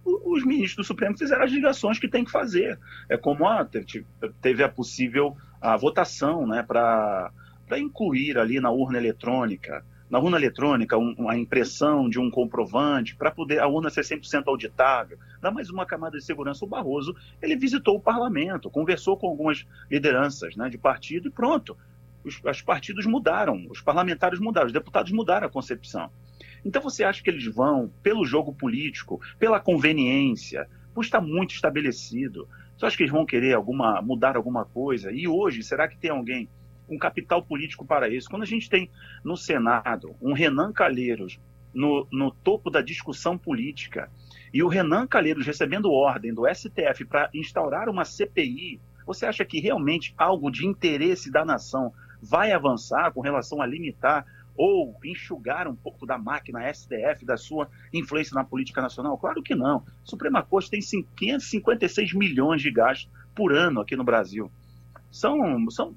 os 0.07 0.45
ministros 0.45 0.75
do 0.75 0.83
Supremo 0.83 1.17
fizeram 1.17 1.43
as 1.43 1.51
ligações 1.51 1.99
que 1.99 2.07
tem 2.07 2.23
que 2.23 2.31
fazer. 2.31 2.79
É 3.09 3.17
como 3.17 3.45
a, 3.47 3.67
teve 4.41 4.63
a 4.63 4.69
possível 4.69 5.35
a 5.61 5.75
votação 5.75 6.47
né, 6.47 6.63
para 6.63 7.31
incluir 7.77 8.37
ali 8.37 8.59
na 8.59 8.71
urna 8.71 8.97
eletrônica, 8.97 9.83
na 10.09 10.19
urna 10.19 10.37
eletrônica, 10.37 10.97
um, 10.97 11.29
a 11.29 11.37
impressão 11.37 12.07
de 12.07 12.19
um 12.19 12.31
comprovante 12.31 13.15
para 13.15 13.29
poder 13.29 13.59
a 13.59 13.67
urna 13.67 13.89
ser 13.89 14.01
100% 14.01 14.43
auditável. 14.47 15.17
Dá 15.41 15.51
mais 15.51 15.69
uma 15.69 15.85
camada 15.85 16.17
de 16.17 16.23
segurança. 16.23 16.63
O 16.63 16.67
Barroso 16.67 17.13
ele 17.41 17.57
visitou 17.57 17.97
o 17.97 17.99
parlamento, 17.99 18.69
conversou 18.69 19.17
com 19.17 19.27
algumas 19.27 19.65
lideranças 19.91 20.55
né, 20.55 20.69
de 20.69 20.77
partido 20.77 21.27
e 21.27 21.31
pronto. 21.31 21.75
Os, 22.23 22.41
os 22.43 22.61
partidos 22.61 23.05
mudaram, 23.05 23.67
os 23.69 23.81
parlamentares 23.81 24.39
mudaram, 24.39 24.67
os 24.67 24.73
deputados 24.73 25.11
mudaram 25.11 25.47
a 25.47 25.49
concepção. 25.49 26.09
Então 26.67 26.81
você 26.81 27.05
acha 27.05 27.23
que 27.23 27.29
eles 27.29 27.45
vão 27.45 27.89
pelo 28.03 28.25
jogo 28.25 28.53
político, 28.53 29.21
pela 29.39 29.57
conveniência, 29.57 30.67
por 30.93 31.01
estar 31.01 31.21
muito 31.21 31.55
estabelecido? 31.55 32.45
Você 32.77 32.85
acha 32.85 32.97
que 32.97 33.03
eles 33.03 33.11
vão 33.11 33.25
querer 33.25 33.53
alguma, 33.53 34.01
mudar 34.01 34.35
alguma 34.35 34.65
coisa? 34.65 35.09
E 35.09 35.29
hoje, 35.29 35.63
será 35.63 35.87
que 35.87 35.97
tem 35.97 36.11
alguém 36.11 36.49
com 36.85 36.99
capital 36.99 37.41
político 37.41 37.85
para 37.85 38.09
isso? 38.09 38.29
Quando 38.29 38.43
a 38.43 38.45
gente 38.45 38.69
tem 38.69 38.91
no 39.23 39.37
Senado 39.37 40.13
um 40.21 40.33
Renan 40.33 40.73
Calheiros 40.73 41.39
no, 41.73 42.05
no 42.11 42.31
topo 42.31 42.69
da 42.69 42.81
discussão 42.81 43.37
política 43.37 44.11
e 44.53 44.61
o 44.61 44.67
Renan 44.67 45.07
Calheiros 45.07 45.47
recebendo 45.47 45.89
ordem 45.89 46.33
do 46.33 46.53
STF 46.53 47.05
para 47.05 47.29
instaurar 47.33 47.87
uma 47.87 48.03
CPI, 48.03 48.81
você 49.05 49.25
acha 49.25 49.45
que 49.45 49.61
realmente 49.61 50.13
algo 50.17 50.51
de 50.51 50.67
interesse 50.67 51.31
da 51.31 51.45
nação 51.45 51.93
vai 52.21 52.51
avançar 52.51 53.13
com 53.13 53.21
relação 53.21 53.61
a 53.61 53.65
limitar 53.65 54.25
ou 54.57 54.97
enxugar 55.05 55.67
um 55.67 55.75
pouco 55.75 56.05
da 56.05 56.17
máquina 56.17 56.67
STF, 56.73 57.23
da 57.23 57.37
sua 57.37 57.69
influência 57.93 58.33
na 58.33 58.43
política 58.43 58.81
nacional? 58.81 59.17
Claro 59.17 59.43
que 59.43 59.53
não. 59.53 59.77
A 59.77 59.83
Suprema 60.03 60.41
Corte 60.41 60.71
tem 60.71 60.81
556 60.81 62.13
milhões 62.13 62.61
de 62.61 62.71
gastos 62.71 63.09
por 63.35 63.53
ano 63.53 63.81
aqui 63.81 63.95
no 63.95 64.03
Brasil. 64.03 64.51
São, 65.11 65.69
são 65.71 65.95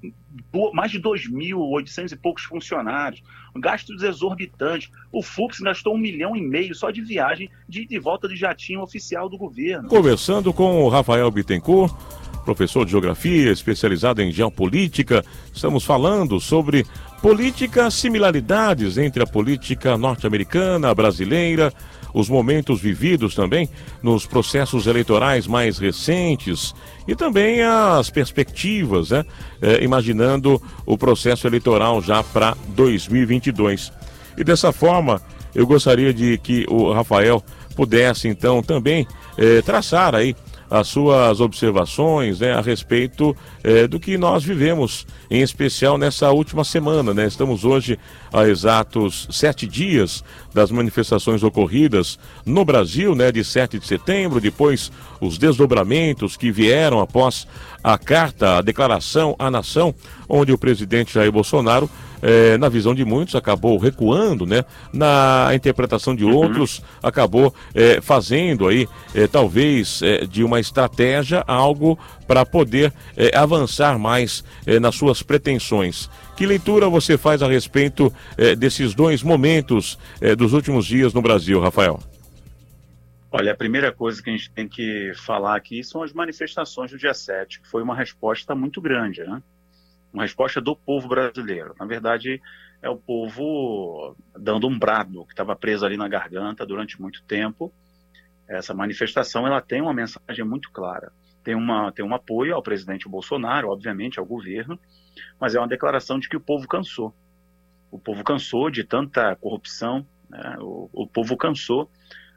mais 0.73 0.91
de 0.91 0.99
2.800 0.99 2.11
e 2.11 2.15
poucos 2.15 2.43
funcionários, 2.43 3.21
gastos 3.57 4.01
exorbitantes. 4.03 4.89
O 5.11 5.21
Fux 5.21 5.59
gastou 5.59 5.95
um 5.95 5.97
milhão 5.97 6.35
e 6.35 6.41
meio 6.41 6.73
só 6.73 6.89
de 6.89 7.01
viagem 7.01 7.49
de, 7.67 7.85
de 7.85 7.99
volta 7.99 8.27
de 8.27 8.35
jatinho 8.35 8.81
oficial 8.81 9.29
do 9.29 9.37
governo. 9.37 9.89
Conversando 9.89 10.53
com 10.53 10.83
o 10.83 10.89
Rafael 10.89 11.29
Bittencourt, 11.29 11.93
professor 12.41 12.85
de 12.85 12.91
geografia, 12.91 13.51
especializado 13.51 14.21
em 14.21 14.31
geopolítica, 14.31 15.23
estamos 15.53 15.83
falando 15.83 16.39
sobre 16.39 16.85
política, 17.21 17.91
similaridades 17.91 18.97
entre 18.97 19.21
a 19.21 19.27
política 19.27 19.97
norte-americana, 19.97 20.93
brasileira, 20.93 21.71
os 22.13 22.29
momentos 22.29 22.79
vividos 22.79 23.35
também 23.35 23.69
nos 24.01 24.25
processos 24.25 24.87
eleitorais 24.87 25.47
mais 25.47 25.77
recentes 25.77 26.73
e 27.07 27.15
também 27.15 27.61
as 27.61 28.09
perspectivas, 28.09 29.09
né? 29.09 29.25
É, 29.61 29.83
imaginando 29.83 30.61
o 30.85 30.97
processo 30.97 31.47
eleitoral 31.47 32.01
já 32.01 32.23
para 32.23 32.55
2022. 32.69 33.91
E 34.37 34.43
dessa 34.43 34.71
forma, 34.71 35.21
eu 35.53 35.67
gostaria 35.67 36.13
de 36.13 36.37
que 36.37 36.65
o 36.69 36.91
Rafael 36.91 37.43
pudesse 37.75 38.27
então 38.27 38.61
também 38.61 39.07
é, 39.37 39.61
traçar 39.61 40.15
aí 40.15 40.35
as 40.71 40.87
suas 40.87 41.41
observações 41.41 42.39
né, 42.39 42.53
a 42.53 42.61
respeito 42.61 43.35
é, 43.61 43.85
do 43.87 43.99
que 43.99 44.17
nós 44.17 44.41
vivemos, 44.41 45.05
em 45.29 45.41
especial 45.41 45.97
nessa 45.97 46.31
última 46.31 46.63
semana. 46.63 47.13
Né? 47.13 47.27
Estamos 47.27 47.65
hoje 47.65 47.99
a 48.31 48.47
exatos 48.47 49.27
sete 49.29 49.67
dias 49.67 50.23
das 50.53 50.71
manifestações 50.71 51.43
ocorridas 51.43 52.17
no 52.45 52.63
Brasil, 52.63 53.13
né, 53.13 53.33
de 53.33 53.43
7 53.43 53.79
de 53.79 53.85
setembro, 53.85 54.39
depois 54.39 54.91
os 55.19 55.37
desdobramentos 55.37 56.37
que 56.37 56.51
vieram 56.51 57.01
após 57.01 57.45
a 57.83 57.97
carta, 57.97 58.57
a 58.57 58.61
declaração 58.61 59.35
à 59.37 59.51
nação, 59.51 59.93
onde 60.29 60.53
o 60.53 60.57
presidente 60.57 61.13
Jair 61.13 61.31
Bolsonaro 61.31 61.89
é, 62.21 62.57
na 62.57 62.69
visão 62.69 62.93
de 62.93 63.03
muitos, 63.03 63.35
acabou 63.35 63.77
recuando, 63.77 64.45
né? 64.45 64.63
Na 64.93 65.49
interpretação 65.53 66.15
de 66.15 66.23
uhum. 66.23 66.35
outros, 66.35 66.81
acabou 67.01 67.53
é, 67.73 67.99
fazendo 68.01 68.67
aí, 68.67 68.87
é, 69.13 69.27
talvez, 69.27 70.01
é, 70.01 70.25
de 70.25 70.43
uma 70.43 70.59
estratégia, 70.59 71.43
algo 71.47 71.97
para 72.27 72.45
poder 72.45 72.93
é, 73.17 73.35
avançar 73.37 73.97
mais 73.97 74.43
é, 74.65 74.79
nas 74.79 74.95
suas 74.95 75.21
pretensões. 75.23 76.09
Que 76.35 76.45
leitura 76.45 76.89
você 76.89 77.17
faz 77.17 77.43
a 77.43 77.47
respeito 77.47 78.11
desses 78.57 78.95
dois 78.95 79.21
momentos 79.21 79.95
dos 80.39 80.53
últimos 80.53 80.87
dias 80.87 81.13
no 81.13 81.21
Brasil, 81.21 81.61
Rafael? 81.61 81.99
Olha, 83.31 83.53
a 83.53 83.55
primeira 83.55 83.91
coisa 83.91 84.21
que 84.21 84.29
a 84.29 84.33
gente 84.33 84.51
tem 84.51 84.67
que 84.67 85.13
falar 85.15 85.55
aqui 85.55 85.83
são 85.83 86.01
as 86.03 86.11
manifestações 86.11 86.91
do 86.91 86.97
dia 86.97 87.13
7, 87.13 87.61
que 87.61 87.67
foi 87.67 87.81
uma 87.81 87.95
resposta 87.95 88.53
muito 88.53 88.81
grande, 88.81 89.23
né? 89.23 89.41
Uma 90.13 90.23
resposta 90.23 90.59
do 90.59 90.75
povo 90.75 91.07
brasileiro. 91.07 91.75
Na 91.79 91.85
verdade, 91.85 92.41
é 92.81 92.89
o 92.89 92.97
povo 92.97 94.15
dando 94.37 94.67
um 94.67 94.77
brado 94.77 95.25
que 95.25 95.33
estava 95.33 95.55
preso 95.55 95.85
ali 95.85 95.97
na 95.97 96.07
garganta 96.07 96.65
durante 96.65 96.99
muito 96.99 97.23
tempo. 97.23 97.71
Essa 98.47 98.73
manifestação 98.73 99.47
ela 99.47 99.61
tem 99.61 99.81
uma 99.81 99.93
mensagem 99.93 100.43
muito 100.43 100.71
clara. 100.71 101.11
Tem, 101.43 101.55
uma, 101.55 101.91
tem 101.91 102.03
um 102.05 102.13
apoio 102.13 102.55
ao 102.55 102.61
presidente 102.61 103.09
Bolsonaro, 103.09 103.69
obviamente, 103.69 104.19
ao 104.19 104.25
governo, 104.25 104.79
mas 105.39 105.55
é 105.55 105.59
uma 105.59 105.67
declaração 105.67 106.19
de 106.19 106.29
que 106.29 106.37
o 106.37 106.41
povo 106.41 106.67
cansou. 106.67 107.13
O 107.89 107.97
povo 107.97 108.23
cansou 108.23 108.69
de 108.69 108.83
tanta 108.83 109.35
corrupção, 109.35 110.05
né? 110.29 110.57
o, 110.59 110.89
o 110.93 111.07
povo 111.07 111.35
cansou 111.35 111.89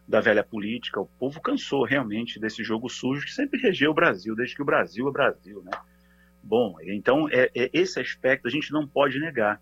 da 0.06 0.20
velha 0.20 0.44
política, 0.44 1.00
o 1.00 1.06
povo 1.06 1.40
cansou 1.40 1.84
realmente 1.84 2.38
desse 2.38 2.62
jogo 2.62 2.88
sujo 2.88 3.24
que 3.24 3.32
sempre 3.32 3.60
regeu 3.60 3.90
o 3.90 3.94
Brasil, 3.94 4.34
desde 4.34 4.54
que 4.54 4.62
o 4.62 4.64
Brasil 4.64 5.08
é 5.08 5.12
Brasil, 5.12 5.62
né? 5.64 5.72
Bom, 6.44 6.76
então 6.82 7.26
é, 7.30 7.50
é, 7.54 7.70
esse 7.72 7.98
aspecto 7.98 8.46
a 8.46 8.50
gente 8.50 8.70
não 8.70 8.86
pode 8.86 9.18
negar, 9.18 9.60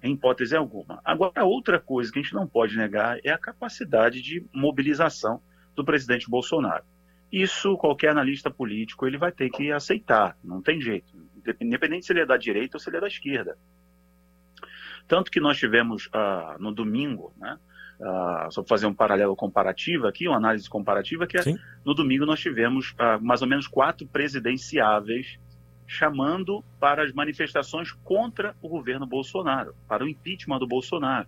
em 0.00 0.14
hipótese 0.14 0.56
alguma. 0.56 1.00
Agora, 1.04 1.44
outra 1.44 1.78
coisa 1.78 2.10
que 2.10 2.20
a 2.20 2.22
gente 2.22 2.34
não 2.34 2.46
pode 2.46 2.76
negar 2.76 3.18
é 3.24 3.30
a 3.30 3.36
capacidade 3.36 4.22
de 4.22 4.46
mobilização 4.54 5.42
do 5.74 5.84
presidente 5.84 6.30
Bolsonaro. 6.30 6.84
Isso 7.32 7.76
qualquer 7.76 8.10
analista 8.10 8.48
político 8.48 9.06
ele 9.06 9.18
vai 9.18 9.32
ter 9.32 9.50
que 9.50 9.72
aceitar, 9.72 10.36
não 10.42 10.62
tem 10.62 10.80
jeito, 10.80 11.12
independente 11.60 12.06
se 12.06 12.12
ele 12.12 12.20
é 12.20 12.26
da 12.26 12.36
direita 12.36 12.76
ou 12.76 12.80
se 12.80 12.88
ele 12.88 12.96
é 12.96 13.00
da 13.00 13.08
esquerda. 13.08 13.58
Tanto 15.06 15.30
que 15.30 15.40
nós 15.40 15.58
tivemos 15.58 16.08
ah, 16.12 16.56
no 16.60 16.72
domingo, 16.72 17.32
né, 17.36 17.58
ah, 18.00 18.48
só 18.50 18.62
para 18.62 18.68
fazer 18.68 18.86
um 18.86 18.94
paralelo 18.94 19.34
comparativo 19.36 20.06
aqui, 20.06 20.28
uma 20.28 20.36
análise 20.36 20.68
comparativa, 20.70 21.26
que 21.26 21.36
é, 21.36 21.42
no 21.84 21.92
domingo 21.92 22.24
nós 22.24 22.40
tivemos 22.40 22.94
ah, 22.98 23.18
mais 23.20 23.42
ou 23.42 23.48
menos 23.48 23.66
quatro 23.66 24.06
presidenciáveis 24.06 25.38
chamando 25.90 26.64
para 26.78 27.02
as 27.02 27.12
manifestações 27.12 27.90
contra 28.04 28.54
o 28.62 28.68
governo 28.68 29.04
Bolsonaro, 29.04 29.74
para 29.88 30.04
o 30.04 30.08
impeachment 30.08 30.60
do 30.60 30.66
Bolsonaro. 30.66 31.26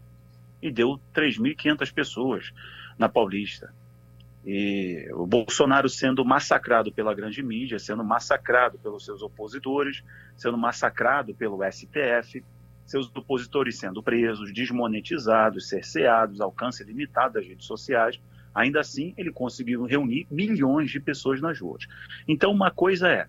E 0.63 0.71
deu 0.71 1.01
3.500 1.13 1.93
pessoas 1.93 2.53
na 2.97 3.09
Paulista. 3.09 3.75
E 4.47 5.11
o 5.15 5.27
Bolsonaro 5.27 5.89
sendo 5.89 6.25
massacrado 6.25 6.93
pela 6.93 7.13
grande 7.13 7.43
mídia, 7.43 7.81
sendo 7.81 8.05
massacrado 8.05 8.79
pelos 8.79 9.05
seus 9.05 9.21
opositores, 9.21 10.05
sendo 10.37 10.57
massacrado 10.57 11.35
pelo 11.35 11.59
STF, 11.69 12.45
seus 12.87 13.11
opositores 13.17 13.77
sendo 13.77 14.01
presos, 14.01 14.55
desmonetizados, 14.55 15.69
cerceados, 15.69 16.41
alcance 16.41 16.85
limitado 16.85 17.35
das 17.35 17.49
redes 17.49 17.67
sociais. 17.67 18.21
Ainda 18.55 18.79
assim, 18.79 19.13
ele 19.17 19.33
conseguiu 19.33 19.85
reunir 19.87 20.25
milhões 20.31 20.89
de 20.89 21.01
pessoas 21.01 21.41
nas 21.41 21.59
ruas. 21.59 21.85
Então, 22.29 22.53
uma 22.53 22.71
coisa 22.71 23.09
é 23.09 23.27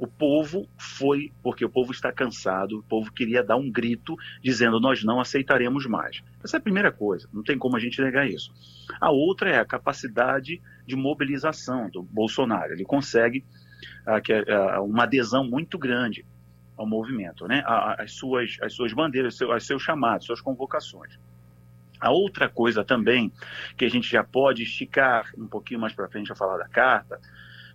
o 0.00 0.06
povo 0.06 0.66
foi, 0.78 1.30
porque 1.42 1.62
o 1.62 1.68
povo 1.68 1.92
está 1.92 2.10
cansado, 2.10 2.78
o 2.78 2.82
povo 2.82 3.12
queria 3.12 3.44
dar 3.44 3.56
um 3.56 3.70
grito 3.70 4.16
dizendo 4.42 4.80
nós 4.80 5.04
não 5.04 5.20
aceitaremos 5.20 5.84
mais. 5.84 6.22
Essa 6.42 6.56
é 6.56 6.58
a 6.58 6.62
primeira 6.62 6.90
coisa, 6.90 7.28
não 7.30 7.42
tem 7.42 7.58
como 7.58 7.76
a 7.76 7.78
gente 7.78 8.00
negar 8.00 8.26
isso. 8.26 8.50
A 8.98 9.10
outra 9.10 9.50
é 9.50 9.58
a 9.58 9.64
capacidade 9.64 10.62
de 10.86 10.96
mobilização 10.96 11.90
do 11.90 12.02
Bolsonaro. 12.02 12.72
Ele 12.72 12.82
consegue 12.82 13.44
uh, 14.06 14.82
uma 14.82 15.02
adesão 15.02 15.44
muito 15.44 15.78
grande 15.78 16.24
ao 16.78 16.86
movimento, 16.86 17.46
né? 17.46 17.62
as, 17.66 18.12
suas, 18.12 18.56
as 18.62 18.72
suas 18.72 18.94
bandeiras, 18.94 19.38
os 19.38 19.66
seus 19.66 19.82
chamados, 19.82 20.24
suas 20.24 20.40
convocações. 20.40 21.18
A 22.00 22.10
outra 22.10 22.48
coisa 22.48 22.82
também, 22.82 23.30
que 23.76 23.84
a 23.84 23.90
gente 23.90 24.10
já 24.10 24.24
pode 24.24 24.62
esticar 24.62 25.30
um 25.36 25.46
pouquinho 25.46 25.78
mais 25.78 25.92
para 25.92 26.08
frente 26.08 26.32
a 26.32 26.34
falar 26.34 26.56
da 26.56 26.68
carta, 26.68 27.20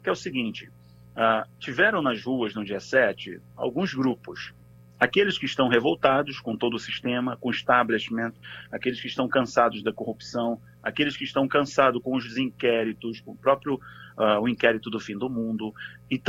que 0.01 0.09
é 0.09 0.11
o 0.11 0.15
seguinte: 0.15 0.71
Uh, 1.15 1.47
tiveram 1.59 2.01
nas 2.01 2.21
ruas 2.23 2.53
no 2.53 2.63
dia 2.63 2.79
7 2.79 3.39
alguns 3.55 3.93
grupos, 3.93 4.53
Aqueles 4.97 5.37
que 5.37 5.45
estão 5.45 5.67
revoltados 5.67 6.39
com 6.39 6.55
todo 6.55 6.75
o 6.75 6.79
sistema, 6.79 7.35
com 7.35 7.49
o 7.49 7.51
establishment, 7.51 8.31
aqueles 8.71 9.01
que 9.01 9.07
estão 9.07 9.27
cansados 9.27 9.83
da 9.83 9.91
corrupção, 9.91 10.59
aqueles 10.81 11.17
que 11.17 11.25
estão 11.25 11.47
cansados 11.49 12.01
com 12.01 12.15
os 12.15 12.37
inquéritos, 12.37 13.21
o 13.25 13.35
próprio 13.35 13.75
uh, 13.75 14.39
o 14.41 14.47
inquérito 14.47 14.89
do 14.89 14.99
fim 14.99 15.17
do 15.17 15.29
mundo, 15.29 15.73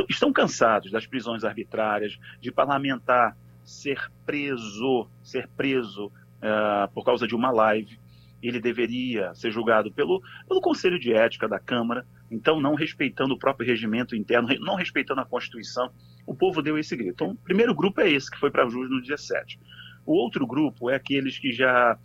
estão 0.08 0.32
cansados 0.32 0.90
das 0.90 1.06
prisões 1.06 1.44
arbitrárias, 1.44 2.18
de 2.40 2.50
parlamentar 2.50 3.36
ser 3.64 4.10
preso, 4.24 5.08
ser 5.22 5.48
preso 5.56 6.06
uh, 6.06 6.92
por 6.92 7.04
causa 7.04 7.26
de 7.26 7.36
uma 7.36 7.52
live. 7.52 8.00
Ele 8.42 8.60
deveria 8.60 9.34
ser 9.34 9.50
julgado 9.50 9.90
pelo, 9.90 10.22
pelo 10.46 10.60
Conselho 10.60 10.98
de 10.98 11.12
Ética 11.12 11.48
da 11.48 11.58
Câmara, 11.58 12.06
então 12.30 12.60
não 12.60 12.74
respeitando 12.74 13.34
o 13.34 13.38
próprio 13.38 13.66
regimento 13.66 14.14
interno, 14.14 14.48
não 14.60 14.74
respeitando 14.74 15.20
a 15.20 15.24
Constituição 15.24 15.90
o 16.26 16.34
povo 16.34 16.60
deu 16.60 16.76
esse 16.76 16.96
grito. 16.96 17.12
Então, 17.12 17.30
o 17.30 17.36
primeiro 17.36 17.74
grupo 17.74 18.00
é 18.00 18.10
esse, 18.10 18.30
que 18.30 18.38
foi 18.38 18.50
para 18.50 18.68
Jus 18.68 18.90
no 18.90 19.00
dia 19.00 19.16
7. 19.16 19.58
O 20.04 20.12
outro 20.12 20.46
grupo 20.46 20.90
é 20.90 20.96
aqueles 20.96 21.38
que 21.38 21.52
já 21.52 21.96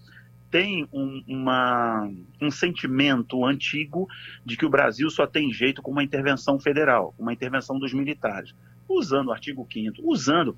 têm 0.51 0.87
um, 0.93 1.23
uma, 1.27 2.09
um 2.39 2.51
sentimento 2.51 3.43
antigo 3.45 4.07
de 4.45 4.55
que 4.55 4.65
o 4.65 4.69
Brasil 4.69 5.09
só 5.09 5.25
tem 5.25 5.51
jeito 5.51 5.81
com 5.81 5.91
uma 5.91 6.03
intervenção 6.03 6.59
federal, 6.59 7.15
uma 7.17 7.33
intervenção 7.33 7.79
dos 7.79 7.93
militares, 7.93 8.53
usando 8.87 9.29
o 9.29 9.31
artigo 9.31 9.67
5 9.71 9.95
usando 10.03 10.57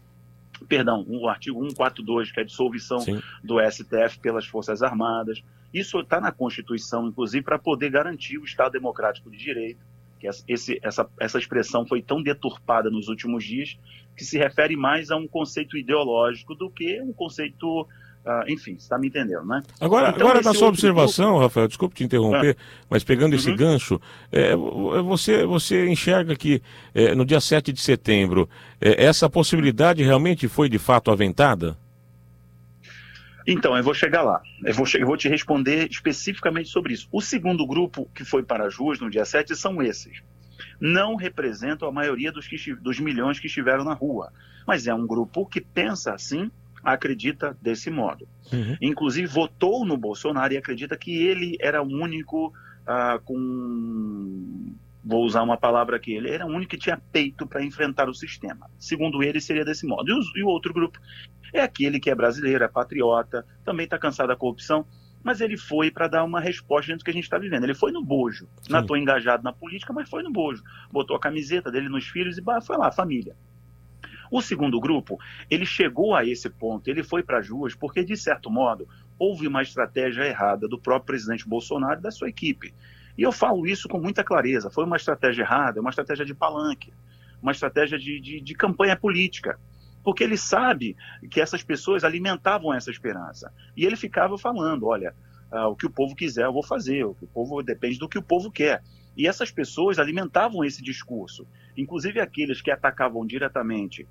perdão, 0.67 1.05
o 1.07 1.27
artigo 1.27 1.59
142, 1.61 2.31
que 2.31 2.39
é 2.39 2.43
a 2.43 2.45
dissolução 2.45 2.99
Sim. 2.99 3.21
do 3.43 3.59
STF 3.59 4.19
pelas 4.21 4.45
Forças 4.45 4.81
Armadas. 4.81 5.43
Isso 5.73 5.99
está 5.99 6.21
na 6.21 6.31
Constituição, 6.31 7.07
inclusive, 7.07 7.43
para 7.43 7.57
poder 7.57 7.89
garantir 7.89 8.37
o 8.37 8.45
Estado 8.45 8.73
Democrático 8.73 9.29
de 9.29 9.37
Direito 9.37 9.79
que 10.23 10.53
esse, 10.53 10.79
essa, 10.81 11.09
essa 11.19 11.37
expressão 11.37 11.85
foi 11.85 12.01
tão 12.01 12.23
deturpada 12.23 12.89
nos 12.89 13.09
últimos 13.09 13.43
dias 13.43 13.77
que 14.15 14.23
se 14.23 14.37
refere 14.37 14.77
mais 14.77 15.11
a 15.11 15.17
um 15.17 15.27
conceito 15.27 15.77
ideológico 15.77 16.55
do 16.55 16.69
que 16.69 17.01
um 17.01 17.11
conceito 17.11 17.85
Uh, 18.25 18.49
enfim, 18.49 18.75
você 18.75 18.83
está 18.83 18.97
me 18.97 19.07
entendendo, 19.07 19.45
né? 19.45 19.61
Agora, 19.81 20.09
então, 20.09 20.21
agora 20.25 20.41
na 20.41 20.53
sua 20.53 20.69
observação, 20.69 21.31
grupo... 21.31 21.43
Rafael, 21.43 21.67
desculpe 21.67 21.93
te 21.93 22.05
interromper, 22.05 22.55
ah. 22.57 22.85
mas 22.89 23.03
pegando 23.03 23.35
esse 23.35 23.49
uhum. 23.49 23.55
gancho, 23.57 23.99
é, 24.31 24.55
você, 24.55 25.45
você 25.45 25.89
enxerga 25.89 26.33
que 26.33 26.61
é, 26.95 27.13
no 27.13 27.25
dia 27.25 27.41
7 27.41 27.73
de 27.73 27.81
setembro, 27.81 28.49
é, 28.79 29.03
essa 29.03 29.29
possibilidade 29.29 30.01
realmente 30.01 30.47
foi 30.47 30.69
de 30.69 30.79
fato 30.79 31.11
aventada? 31.11 31.77
Então, 33.45 33.75
eu 33.75 33.83
vou 33.83 33.93
chegar 33.93 34.21
lá. 34.21 34.41
Eu 34.63 34.73
vou, 34.73 34.85
eu 34.97 35.05
vou 35.05 35.17
te 35.17 35.27
responder 35.27 35.89
especificamente 35.91 36.69
sobre 36.69 36.93
isso. 36.93 37.09
O 37.11 37.21
segundo 37.21 37.67
grupo 37.67 38.09
que 38.15 38.23
foi 38.23 38.41
para 38.41 38.65
as 38.65 38.75
ruas 38.75 39.01
no 39.01 39.09
dia 39.09 39.25
7 39.25 39.53
são 39.53 39.81
esses. 39.81 40.23
Não 40.79 41.15
representam 41.15 41.89
a 41.89 41.91
maioria 41.91 42.31
dos, 42.31 42.47
que, 42.47 42.73
dos 42.75 43.01
milhões 43.01 43.39
que 43.39 43.47
estiveram 43.47 43.83
na 43.83 43.93
rua, 43.93 44.31
mas 44.65 44.87
é 44.87 44.93
um 44.93 45.05
grupo 45.05 45.45
que 45.45 45.59
pensa 45.59 46.13
assim, 46.13 46.49
acredita 46.83 47.57
desse 47.61 47.89
modo. 47.89 48.27
Uhum. 48.51 48.77
Inclusive, 48.81 49.27
votou 49.27 49.85
no 49.85 49.95
Bolsonaro 49.95 50.53
e 50.53 50.57
acredita 50.57 50.97
que 50.97 51.15
ele 51.15 51.57
era 51.59 51.81
o 51.81 51.87
único 51.87 52.47
uh, 52.47 53.21
com. 53.23 54.73
Vou 55.05 55.25
usar 55.25 55.41
uma 55.41 55.57
palavra 55.57 55.97
aqui. 55.97 56.13
Ele 56.13 56.29
era 56.29 56.45
o 56.45 56.49
único 56.49 56.71
que 56.71 56.77
tinha 56.77 57.01
peito 57.11 57.45
para 57.45 57.63
enfrentar 57.63 58.09
o 58.09 58.13
sistema. 58.13 58.69
Segundo 58.79 59.21
ele, 59.21 59.41
seria 59.41 59.65
desse 59.65 59.85
modo. 59.85 60.09
E, 60.09 60.17
os, 60.17 60.25
e 60.35 60.43
o 60.43 60.47
outro 60.47 60.73
grupo 60.73 60.97
é 61.53 61.61
aquele 61.61 61.99
que 61.99 62.09
é 62.09 62.15
brasileiro, 62.15 62.63
é 62.63 62.67
patriota, 62.67 63.45
também 63.65 63.83
está 63.83 63.97
cansado 63.99 64.29
da 64.29 64.35
corrupção, 64.35 64.85
mas 65.21 65.41
ele 65.41 65.57
foi 65.57 65.91
para 65.91 66.07
dar 66.07 66.23
uma 66.23 66.39
resposta 66.39 66.87
dentro 66.87 67.03
do 67.03 67.05
que 67.05 67.11
a 67.11 67.13
gente 67.13 67.25
está 67.25 67.37
vivendo. 67.37 67.63
Ele 67.63 67.73
foi 67.73 67.91
no 67.91 68.03
bojo. 68.03 68.47
Sim. 68.61 68.71
Não 68.71 68.79
estou 68.79 68.97
engajado 68.97 69.43
na 69.43 69.53
política, 69.53 69.91
mas 69.93 70.09
foi 70.09 70.23
no 70.23 70.31
bojo. 70.31 70.63
Botou 70.91 71.15
a 71.15 71.19
camiseta 71.19 71.69
dele 71.69 71.89
nos 71.89 72.05
filhos 72.07 72.37
e 72.37 72.43
foi 72.65 72.77
lá, 72.77 72.91
família. 72.91 73.35
O 74.35 74.41
segundo 74.41 74.79
grupo, 74.79 75.19
ele 75.47 75.63
chegou 75.63 76.15
a 76.15 76.25
esse 76.25 76.49
ponto, 76.49 76.87
ele 76.87 77.03
foi 77.03 77.21
para 77.21 77.37
as 77.37 77.47
ruas 77.47 77.75
porque, 77.75 78.03
de 78.03 78.17
certo 78.17 78.49
modo, 78.49 78.87
houve 79.19 79.47
uma 79.47 79.61
estratégia 79.61 80.23
errada 80.23 80.67
do 80.67 80.79
próprio 80.79 81.05
presidente 81.05 81.47
Bolsonaro 81.47 81.99
e 81.99 82.01
da 82.01 82.09
sua 82.09 82.29
equipe. 82.29 82.73
E 83.15 83.21
eu 83.21 83.31
falo 83.31 83.67
isso 83.67 83.87
com 83.87 83.99
muita 83.99 84.23
clareza. 84.23 84.71
Foi 84.71 84.85
uma 84.85 84.97
estratégia 84.97 85.43
errada, 85.43 85.79
uma 85.79 85.91
estratégia 85.91 86.25
de 86.25 86.33
palanque, 86.33 86.91
uma 87.43 87.51
estratégia 87.51 87.95
de, 87.99 88.19
de, 88.19 88.41
de 88.41 88.55
campanha 88.55 88.97
política 88.97 89.59
porque 90.03 90.23
ele 90.23 90.35
sabe 90.35 90.97
que 91.29 91.39
essas 91.39 91.61
pessoas 91.61 92.03
alimentavam 92.03 92.73
essa 92.73 92.89
esperança. 92.89 93.53
E 93.77 93.85
ele 93.85 93.95
ficava 93.95 94.35
falando: 94.35 94.87
olha, 94.87 95.13
uh, 95.51 95.67
o 95.67 95.75
que 95.75 95.85
o 95.85 95.91
povo 95.91 96.15
quiser 96.15 96.45
eu 96.45 96.53
vou 96.53 96.63
fazer, 96.63 97.05
o 97.05 97.13
que 97.13 97.23
o 97.23 97.27
povo 97.27 97.61
depende 97.61 97.99
do 97.99 98.09
que 98.09 98.17
o 98.17 98.23
povo 98.23 98.51
quer. 98.51 98.81
E 99.15 99.27
essas 99.27 99.51
pessoas 99.51 99.99
alimentavam 99.99 100.65
esse 100.65 100.81
discurso, 100.81 101.47
inclusive 101.77 102.19
aqueles 102.19 102.63
que 102.63 102.71
atacavam 102.71 103.23
diretamente 103.27 104.07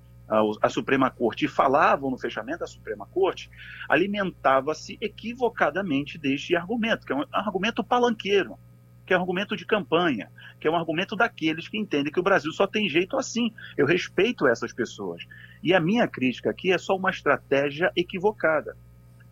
a, 0.61 0.69
Suprema 0.69 1.09
Corte 1.09 1.45
e 1.45 1.47
falavam 1.47 2.09
no 2.09 2.17
fechamento 2.17 2.59
da 2.59 2.67
Suprema 2.67 3.05
Corte, 3.05 3.49
alimentava-se 3.89 4.97
equivocadamente 5.01 6.17
deste 6.17 6.55
argumento, 6.55 7.05
que 7.05 7.13
é 7.13 7.15
um 7.15 7.25
argumento 7.31 7.83
palanqueiro 7.83 8.57
que 9.05 9.13
é 9.13 9.17
um 9.17 9.21
argumento 9.21 9.55
de 9.55 9.65
campanha, 9.65 10.31
que 10.59 10.67
é 10.67 10.71
um 10.71 10.75
argumento 10.75 11.15
daqueles 11.15 11.67
que 11.67 11.77
entendem 11.77 12.11
que 12.11 12.19
o 12.19 12.23
Brasil 12.23 12.51
só 12.51 12.65
tem 12.65 12.87
jeito 12.87 13.17
assim. 13.17 13.51
Eu 13.77 13.85
respeito 13.85 14.47
essas 14.47 14.73
pessoas. 14.73 15.25
E 15.61 15.73
a 15.73 15.79
minha 15.79 16.07
crítica 16.07 16.49
aqui 16.49 16.71
é 16.71 16.77
só 16.77 16.95
uma 16.95 17.09
estratégia 17.09 17.91
equivocada. 17.95 18.77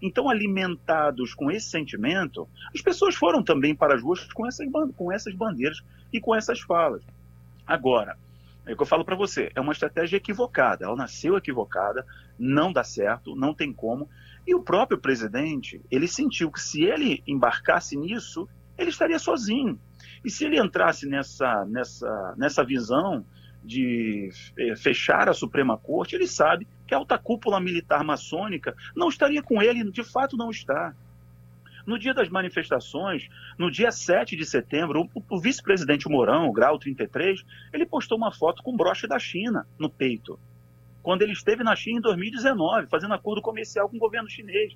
Então, 0.01 0.29
alimentados 0.29 1.33
com 1.33 1.51
esse 1.51 1.69
sentimento, 1.69 2.49
as 2.73 2.81
pessoas 2.81 3.15
foram 3.15 3.43
também 3.43 3.75
para 3.75 3.95
as 3.95 4.01
ruas 4.01 4.23
com 4.33 4.47
essas, 4.47 4.67
com 4.95 5.11
essas 5.11 5.33
bandeiras 5.35 5.81
e 6.11 6.19
com 6.19 6.35
essas 6.35 6.59
falas. 6.59 7.03
Agora, 7.65 8.17
é 8.65 8.73
o 8.73 8.75
que 8.75 8.81
eu 8.81 8.87
falo 8.87 9.03
para 9.03 9.15
você, 9.15 9.51
é 9.55 9.61
uma 9.61 9.73
estratégia 9.73 10.17
equivocada. 10.17 10.85
Ela 10.85 10.95
nasceu 10.95 11.35
equivocada, 11.35 12.05
não 12.37 12.71
dá 12.71 12.83
certo, 12.83 13.35
não 13.35 13.53
tem 13.53 13.73
como. 13.73 14.07
E 14.45 14.53
o 14.53 14.61
próprio 14.61 14.99
presidente, 14.99 15.81
ele 15.89 16.07
sentiu 16.07 16.51
que 16.51 16.61
se 16.61 16.83
ele 16.83 17.23
embarcasse 17.27 17.97
nisso, 17.97 18.47
ele 18.77 18.89
estaria 18.89 19.19
sozinho. 19.19 19.79
E 20.23 20.29
se 20.29 20.45
ele 20.45 20.59
entrasse 20.59 21.07
nessa, 21.07 21.65
nessa, 21.65 22.35
nessa 22.37 22.63
visão 22.63 23.25
de 23.63 24.29
eh, 24.57 24.75
fechar 24.75 25.29
a 25.29 25.33
Suprema 25.33 25.77
Corte, 25.77 26.15
ele 26.15 26.27
sabe 26.27 26.67
que 26.87 26.93
a 26.93 26.97
alta 26.97 27.17
cúpula 27.17 27.59
militar 27.59 28.03
maçônica 28.03 28.75
não 28.95 29.09
estaria 29.09 29.41
com 29.41 29.61
ele, 29.61 29.89
de 29.91 30.03
fato 30.03 30.35
não 30.35 30.49
está. 30.49 30.95
No 31.85 31.97
dia 31.97 32.13
das 32.13 32.29
manifestações, 32.29 33.27
no 33.57 33.71
dia 33.71 33.91
7 33.91 34.35
de 34.35 34.45
setembro, 34.45 35.09
o, 35.13 35.23
o 35.29 35.39
vice-presidente 35.39 36.09
Mourão, 36.09 36.47
o 36.47 36.53
Grau 36.53 36.77
33, 36.77 37.43
ele 37.73 37.85
postou 37.85 38.17
uma 38.17 38.31
foto 38.31 38.61
com 38.63 38.75
broche 38.75 39.07
da 39.07 39.19
China 39.19 39.65
no 39.77 39.89
peito, 39.89 40.39
quando 41.01 41.23
ele 41.23 41.33
esteve 41.33 41.63
na 41.63 41.75
China 41.75 41.99
em 41.99 42.01
2019, 42.01 42.87
fazendo 42.87 43.13
acordo 43.13 43.41
comercial 43.41 43.89
com 43.89 43.97
o 43.97 43.99
governo 43.99 44.29
chinês. 44.29 44.75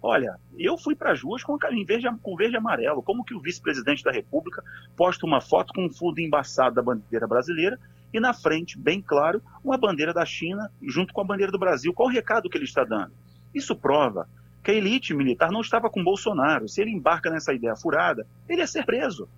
Olha, 0.00 0.38
eu 0.58 0.76
fui 0.76 0.94
para 0.94 1.12
as 1.12 1.22
ruas 1.22 1.42
com, 1.42 1.56
verde, 1.56 2.06
com 2.22 2.36
verde 2.36 2.54
e 2.54 2.58
amarelo. 2.58 3.02
Como 3.02 3.24
que 3.24 3.34
o 3.34 3.40
vice-presidente 3.40 4.04
da 4.04 4.12
República 4.12 4.62
posta 4.94 5.24
uma 5.24 5.40
foto 5.40 5.72
com 5.72 5.86
um 5.86 5.90
fundo 5.90 6.20
embaçado 6.20 6.74
da 6.74 6.82
bandeira 6.82 7.26
brasileira 7.26 7.80
e 8.12 8.20
na 8.20 8.34
frente, 8.34 8.78
bem 8.78 9.00
claro, 9.00 9.42
uma 9.64 9.78
bandeira 9.78 10.12
da 10.12 10.24
China 10.26 10.70
junto 10.82 11.12
com 11.12 11.22
a 11.22 11.24
bandeira 11.24 11.50
do 11.50 11.58
Brasil? 11.58 11.92
Qual 11.94 12.08
o 12.08 12.12
recado 12.12 12.50
que 12.50 12.58
ele 12.58 12.66
está 12.66 12.84
dando? 12.84 13.12
Isso 13.54 13.74
prova 13.74 14.28
que 14.64 14.70
a 14.70 14.74
elite 14.74 15.14
militar 15.14 15.52
não 15.52 15.60
estava 15.60 15.90
com 15.90 16.02
Bolsonaro. 16.02 16.68
Se 16.68 16.80
ele 16.80 16.90
embarca 16.90 17.30
nessa 17.30 17.52
ideia 17.52 17.76
furada, 17.76 18.26
ele 18.48 18.62
ia 18.62 18.66
ser 18.66 18.84
preso. 18.84 19.28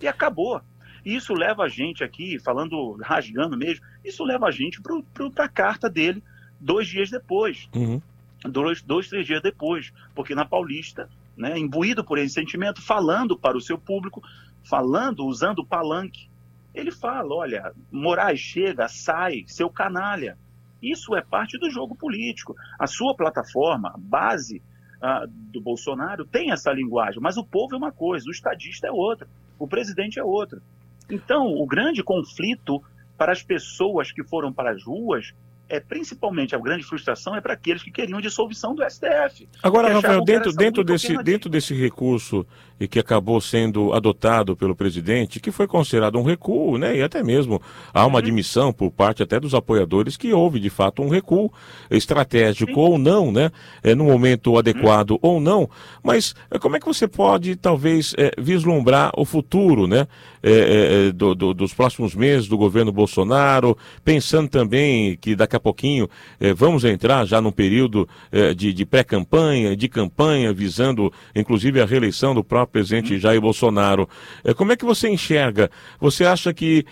E 0.00 0.08
acabou. 0.08 0.62
E 1.04 1.14
isso 1.16 1.34
leva 1.34 1.64
a 1.64 1.68
gente 1.68 2.04
aqui, 2.04 2.38
falando, 2.38 2.92
rasgando 3.02 3.58
mesmo, 3.58 3.84
isso 4.04 4.24
leva 4.24 4.46
a 4.46 4.50
gente 4.52 4.80
para 4.80 5.44
a 5.44 5.48
carta 5.48 5.90
dele 5.90 6.22
dois 6.60 6.86
dias 6.86 7.10
depois. 7.10 7.68
Uhum 7.74 8.00
dois, 8.48 8.82
dois, 8.82 9.08
três 9.08 9.26
dias 9.26 9.42
depois, 9.42 9.92
porque 10.14 10.34
na 10.34 10.44
Paulista, 10.44 11.08
né, 11.36 11.58
imbuído 11.58 12.04
por 12.04 12.18
esse 12.18 12.34
sentimento, 12.34 12.82
falando 12.82 13.36
para 13.36 13.56
o 13.56 13.60
seu 13.60 13.78
público, 13.78 14.22
falando, 14.64 15.26
usando 15.26 15.60
o 15.60 15.66
palanque, 15.66 16.28
ele 16.74 16.90
fala: 16.90 17.34
olha, 17.34 17.72
Moraes 17.90 18.40
chega, 18.40 18.88
sai, 18.88 19.44
seu 19.46 19.68
canalha. 19.68 20.36
Isso 20.82 21.14
é 21.14 21.22
parte 21.22 21.58
do 21.58 21.70
jogo 21.70 21.94
político. 21.94 22.56
A 22.78 22.86
sua 22.86 23.14
plataforma, 23.14 23.94
base 23.96 24.60
uh, 24.98 25.26
do 25.28 25.60
Bolsonaro, 25.60 26.24
tem 26.24 26.50
essa 26.50 26.72
linguagem, 26.72 27.20
mas 27.20 27.36
o 27.36 27.44
povo 27.44 27.74
é 27.74 27.78
uma 27.78 27.92
coisa, 27.92 28.28
o 28.28 28.32
estadista 28.32 28.88
é 28.88 28.90
outra, 28.90 29.28
o 29.58 29.68
presidente 29.68 30.18
é 30.18 30.24
outra. 30.24 30.60
Então, 31.08 31.46
o 31.46 31.66
grande 31.66 32.02
conflito 32.02 32.82
para 33.16 33.32
as 33.32 33.42
pessoas 33.42 34.10
que 34.10 34.24
foram 34.24 34.52
para 34.52 34.72
as 34.72 34.82
ruas 34.82 35.32
é 35.68 35.80
principalmente 35.80 36.54
a 36.54 36.58
grande 36.58 36.84
frustração 36.84 37.34
é 37.34 37.40
para 37.40 37.54
aqueles 37.54 37.82
que 37.82 37.90
queriam 37.90 38.20
dissolução 38.20 38.74
do 38.74 38.82
STF. 38.88 39.48
Agora, 39.62 39.92
Rafael, 39.92 40.22
dentro, 40.22 40.52
dentro, 40.52 40.84
desse, 40.84 41.16
dentro 41.22 41.48
desse 41.48 41.74
recurso 41.74 42.46
e 42.82 42.88
que 42.88 42.98
acabou 42.98 43.40
sendo 43.40 43.92
adotado 43.92 44.56
pelo 44.56 44.74
presidente, 44.74 45.38
que 45.38 45.52
foi 45.52 45.68
considerado 45.68 46.18
um 46.18 46.22
recuo, 46.24 46.76
né? 46.78 46.96
E 46.96 47.02
até 47.02 47.22
mesmo 47.22 47.62
há 47.94 48.04
uma 48.04 48.18
uhum. 48.18 48.18
admissão 48.18 48.72
por 48.72 48.90
parte 48.90 49.22
até 49.22 49.38
dos 49.38 49.54
apoiadores 49.54 50.16
que 50.16 50.32
houve 50.32 50.58
de 50.58 50.68
fato 50.68 51.00
um 51.00 51.08
recuo 51.08 51.52
estratégico 51.88 52.72
Sim. 52.72 52.80
ou 52.80 52.98
não, 52.98 53.30
né? 53.30 53.52
É, 53.84 53.94
no 53.94 54.04
momento 54.04 54.58
adequado 54.58 55.12
uhum. 55.12 55.18
ou 55.22 55.40
não. 55.40 55.70
Mas 56.02 56.34
é, 56.50 56.58
como 56.58 56.76
é 56.76 56.80
que 56.80 56.86
você 56.86 57.06
pode 57.06 57.54
talvez 57.54 58.14
é, 58.18 58.32
vislumbrar 58.36 59.12
o 59.16 59.24
futuro, 59.24 59.86
né? 59.86 60.08
É, 60.42 60.50
é, 60.50 61.08
é 61.08 61.12
do, 61.12 61.36
do, 61.36 61.54
dos 61.54 61.72
próximos 61.72 62.16
meses 62.16 62.48
do 62.48 62.58
governo 62.58 62.90
Bolsonaro, 62.90 63.78
pensando 64.04 64.48
também 64.48 65.16
que 65.16 65.36
daqui 65.36 65.54
a 65.54 65.60
pouquinho 65.62 66.08
eh, 66.40 66.52
vamos 66.52 66.84
entrar 66.84 67.24
já 67.24 67.40
num 67.40 67.52
período 67.52 68.08
eh, 68.30 68.52
de, 68.52 68.72
de 68.72 68.84
pré-campanha, 68.84 69.76
de 69.76 69.88
campanha, 69.88 70.52
visando 70.52 71.12
inclusive 71.34 71.80
a 71.80 71.86
reeleição 71.86 72.34
do 72.34 72.44
próprio 72.44 72.72
presidente 72.72 73.18
Jair 73.18 73.40
Bolsonaro. 73.40 74.08
Eh, 74.44 74.52
como 74.52 74.72
é 74.72 74.76
que 74.76 74.84
você 74.84 75.08
enxerga? 75.08 75.70
Você 76.00 76.24
acha 76.24 76.52
que 76.52 76.84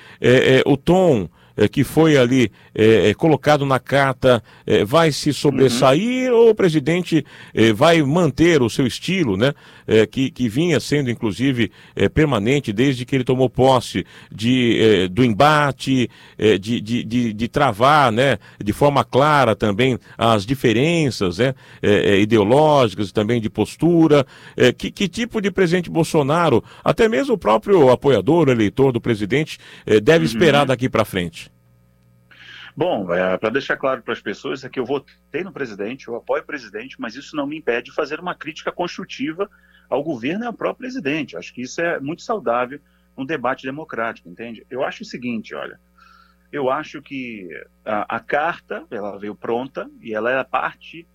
o 0.64 0.76
tom 0.76 1.28
é, 1.60 1.68
que 1.68 1.84
foi 1.84 2.16
ali 2.16 2.50
é, 2.74 3.12
colocado 3.12 3.66
na 3.66 3.78
carta 3.78 4.42
é, 4.66 4.82
vai 4.82 5.12
se 5.12 5.30
sobressair 5.32 6.32
uhum. 6.32 6.38
ou 6.38 6.50
o 6.50 6.54
presidente 6.54 7.24
é, 7.52 7.70
vai 7.70 8.02
manter 8.02 8.62
o 8.62 8.70
seu 8.70 8.86
estilo, 8.86 9.36
né? 9.36 9.52
É, 9.92 10.06
que, 10.06 10.30
que 10.30 10.48
vinha 10.48 10.78
sendo, 10.78 11.10
inclusive, 11.10 11.72
permanente 12.14 12.72
desde 12.72 13.04
que 13.04 13.16
ele 13.16 13.24
tomou 13.24 13.50
posse 13.50 14.06
de, 14.30 15.08
do 15.10 15.24
embate, 15.24 16.08
de, 16.38 16.80
de, 16.80 17.02
de, 17.02 17.32
de, 17.32 17.48
travar, 17.48 18.12
né? 18.12 18.38
De 18.62 18.72
forma 18.72 19.02
clara 19.02 19.56
também 19.56 19.98
as 20.16 20.46
diferenças 20.46 21.38
né? 21.38 21.54
ideológicas 22.20 23.08
e 23.08 23.12
também 23.12 23.40
de 23.40 23.50
postura. 23.50 24.24
que, 24.78 24.92
que 24.92 25.08
tipo 25.08 25.40
de 25.40 25.50
presidente 25.50 25.90
Bolsonaro, 25.90 26.62
até 26.84 27.08
mesmo 27.08 27.34
o 27.34 27.38
próprio 27.38 27.90
apoiador, 27.90 28.48
eleitor 28.48 28.92
do 28.92 29.00
presidente, 29.00 29.58
deve 30.04 30.24
uhum. 30.24 30.30
esperar 30.30 30.66
daqui 30.66 30.88
para 30.88 31.04
frente? 31.04 31.50
Bom, 32.76 33.12
é, 33.12 33.36
para 33.36 33.50
deixar 33.50 33.76
claro 33.76 34.02
para 34.02 34.14
as 34.14 34.20
pessoas, 34.20 34.64
é 34.64 34.68
que 34.68 34.78
eu 34.78 34.84
votei 34.84 35.42
no 35.44 35.52
presidente, 35.52 36.08
eu 36.08 36.16
apoio 36.16 36.42
o 36.42 36.46
presidente, 36.46 36.96
mas 36.98 37.14
isso 37.14 37.36
não 37.36 37.46
me 37.46 37.58
impede 37.58 37.86
de 37.86 37.92
fazer 37.92 38.20
uma 38.20 38.34
crítica 38.34 38.70
construtiva 38.70 39.50
ao 39.90 40.02
governo 40.02 40.44
e 40.44 40.46
ao 40.46 40.52
próprio 40.52 40.88
presidente. 40.88 41.36
Acho 41.36 41.52
que 41.52 41.62
isso 41.62 41.80
é 41.80 42.00
muito 42.00 42.22
saudável 42.22 42.80
um 43.16 43.26
debate 43.26 43.64
democrático, 43.64 44.28
entende? 44.28 44.64
Eu 44.70 44.82
acho 44.82 45.02
o 45.02 45.06
seguinte, 45.06 45.54
olha, 45.54 45.78
eu 46.50 46.70
acho 46.70 47.02
que 47.02 47.48
a, 47.84 48.16
a 48.16 48.20
carta, 48.20 48.86
ela 48.90 49.18
veio 49.18 49.34
pronta 49.34 49.90
e 50.00 50.14
ela 50.14 50.30
é 50.30 50.44
parte 50.44 51.06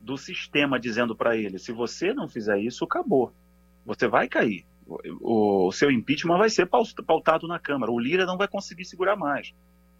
do 0.00 0.16
sistema 0.16 0.78
dizendo 0.78 1.16
para 1.16 1.36
ele, 1.36 1.58
se 1.58 1.72
você 1.72 2.14
não 2.14 2.28
fizer 2.28 2.58
isso, 2.58 2.84
acabou. 2.84 3.32
Você 3.84 4.06
vai 4.06 4.28
cair. 4.28 4.64
O, 4.86 5.66
o 5.66 5.72
seu 5.72 5.90
impeachment 5.90 6.38
vai 6.38 6.48
ser 6.48 6.66
pautado 6.66 7.48
na 7.48 7.58
Câmara. 7.58 7.90
O 7.90 7.98
Lira 7.98 8.24
não 8.24 8.38
vai 8.38 8.46
conseguir 8.46 8.84
segurar 8.84 9.16
mais 9.16 9.52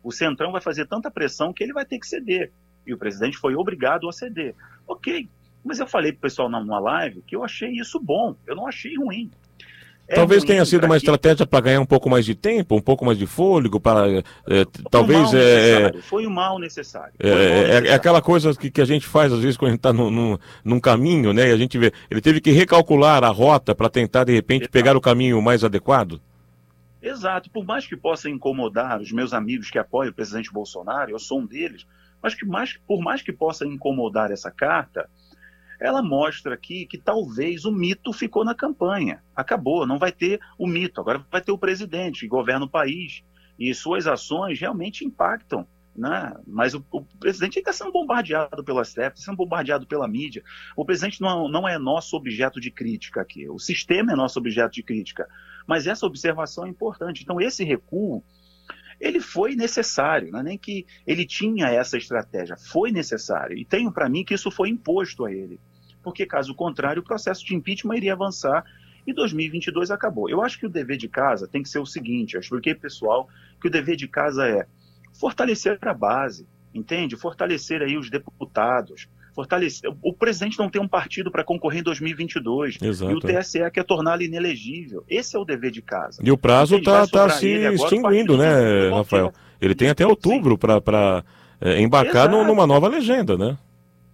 o 0.03 0.13
Centrão 0.13 0.53
vai 0.53 0.61
fazer 0.61 0.87
tanta 0.87 1.11
pressão 1.11 1.53
que 1.53 1.63
ele 1.63 1.73
vai 1.73 1.85
ter 1.85 1.99
que 1.99 2.07
ceder. 2.07 2.53
E 2.87 2.95
o 2.95 2.99
presidente 2.99 3.37
foi 3.37 3.55
obrigado 3.55 4.09
a 4.09 4.13
ceder. 4.13 4.55
Ok, 4.87 5.29
mas 5.69 5.79
eu 5.79 5.87
falei 5.87 6.13
para 6.13 6.19
o 6.19 6.23
pessoal 6.23 6.49
numa 6.49 6.81
live 6.81 7.23
que 7.27 7.37
eu 7.37 7.45
achei 7.45 7.71
isso 7.71 8.01
bom, 8.01 8.35
eu 8.47 8.57
não 8.57 8.67
achei 8.67 8.97
ruim. 8.97 9.31
É 10.09 10.15
talvez 10.15 10.43
tenha 10.43 10.65
sido 10.65 10.85
uma 10.85 10.95
que... 10.95 11.05
estratégia 11.05 11.47
para 11.47 11.61
ganhar 11.61 11.81
um 11.83 11.87
pouco 11.87 12.09
mais 12.09 12.25
de 12.25 12.35
tempo, 12.35 12.75
um 12.75 12.81
pouco 12.81 13.05
mais 13.05 13.19
de 13.19 13.27
fôlego, 13.27 13.79
para 13.79 14.09
é, 14.49 14.65
talvez 14.91 15.35
é, 15.35 15.93
foi 16.01 16.27
o 16.27 16.31
mal 16.31 16.59
necessário. 16.59 17.13
É, 17.19 17.29
mal 17.29 17.39
necessário. 17.39 17.85
É, 17.85 17.91
é, 17.91 17.95
aquela 17.95 18.23
coisa 18.23 18.55
que, 18.55 18.71
que 18.71 18.81
a 18.81 18.87
gente 18.87 19.07
faz 19.07 19.31
às 19.31 19.41
vezes 19.41 19.59
quando 19.59 19.69
a 19.69 19.73
gente 19.73 19.81
está 19.81 19.93
num, 19.93 20.39
num 20.65 20.81
caminho, 20.81 21.35
né? 21.35 21.51
E 21.51 21.53
a 21.53 21.57
gente 21.59 21.77
vê, 21.77 21.93
ele 22.11 22.23
teve 22.23 22.41
que 22.41 22.51
recalcular 22.51 23.23
a 23.23 23.29
rota 23.29 23.75
para 23.75 23.91
tentar 23.91 24.25
de 24.25 24.33
repente 24.33 24.63
Exato. 24.63 24.73
pegar 24.73 24.97
o 24.97 25.01
caminho 25.01 25.43
mais 25.43 25.63
adequado. 25.63 26.19
Exato. 27.03 27.51
Por 27.51 27.67
mais 27.67 27.87
que 27.87 27.95
possa 27.95 28.31
incomodar 28.31 29.03
os 29.03 29.13
meus 29.13 29.35
amigos 29.35 29.71
que 29.71 29.79
apoiam 29.79 30.11
o 30.11 30.15
presidente 30.15 30.51
Bolsonaro, 30.51 31.11
eu 31.11 31.19
sou 31.19 31.41
um 31.41 31.47
deles, 31.47 31.87
mas 32.23 32.35
que 32.35 32.47
mais, 32.47 32.79
por 32.87 33.01
mais 33.03 33.21
que 33.21 33.33
possa 33.33 33.67
incomodar 33.67 34.31
essa 34.31 34.51
carta, 34.51 35.09
ela 35.81 36.03
mostra 36.03 36.55
aqui 36.55 36.87
que 36.87 36.99
talvez 36.99 37.65
o 37.65 37.73
mito 37.73 38.13
ficou 38.13 38.45
na 38.45 38.55
campanha. 38.55 39.23
Acabou, 39.35 39.87
não 39.87 39.99
vai 39.99 40.13
ter 40.13 40.41
o 40.59 40.67
mito, 40.67 41.01
agora 41.01 41.25
vai 41.31 41.41
ter 41.41 41.53
o 41.53 41.59
presidente 41.59 42.21
que 42.21 42.29
governa 42.29 42.67
o 42.67 42.71
país. 42.71 43.23
E 43.59 43.75
suas 43.75 44.07
ações 44.07 44.61
realmente 44.61 45.05
impactam 45.05 45.67
né? 45.99 46.33
Mas 46.47 46.75
o, 46.75 46.85
o 46.93 47.03
presidente 47.03 47.59
está 47.59 47.73
sendo 47.73 47.91
bombardeado 47.91 48.63
pelo 48.63 48.83
STF, 48.85 49.13
sendo 49.17 49.37
bombardeado 49.37 49.87
pela 49.87 50.07
mídia. 50.07 50.45
O 50.77 50.85
presidente 50.85 51.21
não, 51.21 51.49
não 51.49 51.69
é 51.69 51.77
nosso 51.77 52.17
objeto 52.17 52.61
de 52.61 52.71
crítica 52.71 53.21
aqui. 53.21 53.49
O 53.49 53.59
sistema 53.59 54.13
é 54.13 54.17
nosso 54.17 54.39
objeto 54.39 54.75
de 54.75 54.83
crítica. 54.83 55.29
Mas 55.67 55.87
essa 55.87 56.07
observação 56.07 56.65
é 56.65 56.69
importante. 56.69 57.23
Então, 57.23 57.41
esse 57.41 57.65
recuo, 57.65 58.23
ele 59.01 59.21
foi 59.21 59.55
necessário, 59.55 60.31
não 60.31 60.41
é 60.41 60.43
nem 60.43 60.59
que 60.59 60.87
ele 61.07 61.25
tinha 61.25 61.69
essa 61.69 61.97
estratégia, 61.97 62.57
foi 62.57 62.91
necessário. 62.91 63.57
E 63.57 63.65
tenho 63.65 63.93
para 63.93 64.09
mim 64.09 64.25
que 64.25 64.35
isso 64.35 64.51
foi 64.51 64.69
imposto 64.69 65.25
a 65.25 65.33
ele. 65.33 65.61
Porque, 66.03 66.27
caso 66.27 66.55
contrário, 66.55 67.01
o 67.01 67.05
processo 67.05 67.45
de 67.45 67.55
impeachment 67.55 67.97
iria 67.97 68.13
avançar 68.13 68.65
e 69.07 69.13
2022 69.13 69.91
acabou. 69.91 70.29
Eu 70.29 70.43
acho 70.43 70.59
que 70.59 70.67
o 70.67 70.71
dever 70.71 70.97
de 70.97 71.09
casa 71.09 71.49
tem 71.49 71.63
que 71.63 71.69
ser 71.69 71.79
o 71.79 71.87
seguinte: 71.87 72.35
eu 72.35 72.41
expliquei, 72.41 72.75
pessoal, 72.75 73.29
que 73.61 73.69
o 73.69 73.71
dever 73.71 73.97
de 73.97 74.09
casa 74.09 74.47
é 74.47 74.67
fortalecer 75.19 75.79
a 75.81 75.95
base, 75.95 76.47
entende? 76.75 77.17
Fortalecer 77.17 77.83
aí 77.83 77.97
os 77.97 78.11
deputados, 78.11 79.09
fortalecer. 79.39 79.89
O 80.03 80.13
presidente 80.13 80.59
não 80.59 80.69
tem 80.69 80.83
um 80.83 80.89
partido 80.89 81.31
para 81.31 81.45
concorrer 81.45 81.79
em 81.79 81.83
2022 81.85 82.79
Exato. 82.83 83.13
e 83.13 83.15
o 83.15 83.21
TSE 83.21 83.71
quer 83.71 83.85
torná-lo 83.85 84.21
inelegível. 84.21 85.05
Esse 85.09 85.37
é 85.37 85.39
o 85.39 85.45
dever 85.45 85.71
de 85.71 85.81
casa. 85.81 86.21
E 86.25 86.33
o 86.33 86.37
prazo 86.37 86.75
está 86.75 87.07
tá 87.07 87.29
se 87.31 87.47
extinguindo, 87.47 88.37
né, 88.37 88.91
Rafael? 88.91 89.33
Ele 89.61 89.77
tem 89.77 89.91
até 89.91 90.05
outubro 90.05 90.59
para 90.59 91.23
é, 91.61 91.81
embarcar 91.81 92.29
Exato. 92.29 92.45
numa 92.45 92.67
nova 92.67 92.89
legenda, 92.89 93.39
né? 93.39 93.57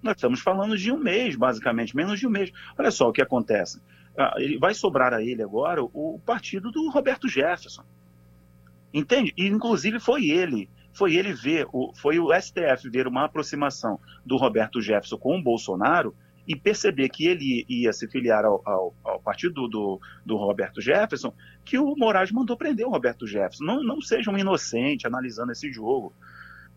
Nós 0.02 0.16
estamos 0.16 0.40
falando 0.40 0.76
de 0.76 0.92
um 0.92 0.98
mês, 0.98 1.36
basicamente, 1.36 1.96
menos 1.96 2.20
de 2.20 2.26
um 2.26 2.30
mês. 2.30 2.52
Olha 2.78 2.90
só 2.90 3.08
o 3.08 3.12
que 3.12 3.22
acontece. 3.22 3.80
Ah, 4.18 4.34
vai 4.60 4.74
sobrar 4.74 5.14
a 5.14 5.22
ele 5.22 5.42
agora 5.42 5.82
o 5.82 6.20
partido 6.26 6.70
do 6.70 6.90
Roberto 6.90 7.26
Jefferson. 7.26 7.82
Entende? 8.92 9.32
E, 9.38 9.46
inclusive, 9.46 9.98
foi 9.98 10.26
ele 10.26 10.68
foi 10.94 11.16
ele 11.16 11.32
ver, 11.34 11.66
o, 11.72 11.92
foi 11.94 12.18
o 12.18 12.32
STF 12.32 12.88
ver 12.88 13.06
uma 13.06 13.24
aproximação 13.24 14.00
do 14.24 14.36
Roberto 14.36 14.80
Jefferson 14.80 15.18
com 15.18 15.36
o 15.36 15.42
Bolsonaro 15.42 16.14
e 16.46 16.54
perceber 16.54 17.08
que 17.08 17.26
ele 17.26 17.64
ia 17.68 17.92
se 17.92 18.06
filiar 18.06 18.44
ao, 18.44 18.62
ao, 18.64 18.94
ao 19.02 19.20
partido 19.20 19.66
do, 19.66 20.00
do, 20.24 20.36
Roberto 20.36 20.80
Jefferson, 20.80 21.32
que 21.64 21.78
o 21.78 21.96
Moraes 21.96 22.30
mandou 22.30 22.56
prender 22.56 22.86
o 22.86 22.90
Roberto 22.90 23.26
Jefferson. 23.26 23.64
Não, 23.64 23.82
não 23.82 24.00
seja 24.00 24.30
um 24.30 24.38
inocente 24.38 25.06
analisando 25.06 25.52
esse 25.52 25.72
jogo. 25.72 26.12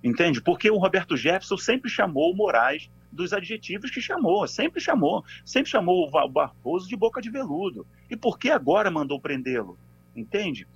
Entende? 0.03 0.41
Porque 0.41 0.69
o 0.69 0.77
Roberto 0.77 1.17
Jefferson 1.17 1.57
sempre 1.57 1.89
chamou 1.89 2.31
o 2.31 2.35
Moraes 2.35 2.89
dos 3.11 3.33
adjetivos 3.33 3.91
que 3.91 4.01
chamou, 4.01 4.47
sempre 4.47 4.79
chamou, 4.79 5.23
sempre 5.43 5.69
chamou 5.69 6.07
o 6.07 6.29
Barroso 6.29 6.87
de 6.87 6.95
boca 6.95 7.21
de 7.21 7.29
veludo. 7.29 7.85
E 8.09 8.15
por 8.15 8.37
que 8.37 8.49
agora 8.49 8.91
mandou 8.91 9.19
prendê-lo? 9.19 9.77
Entende? 10.15 10.67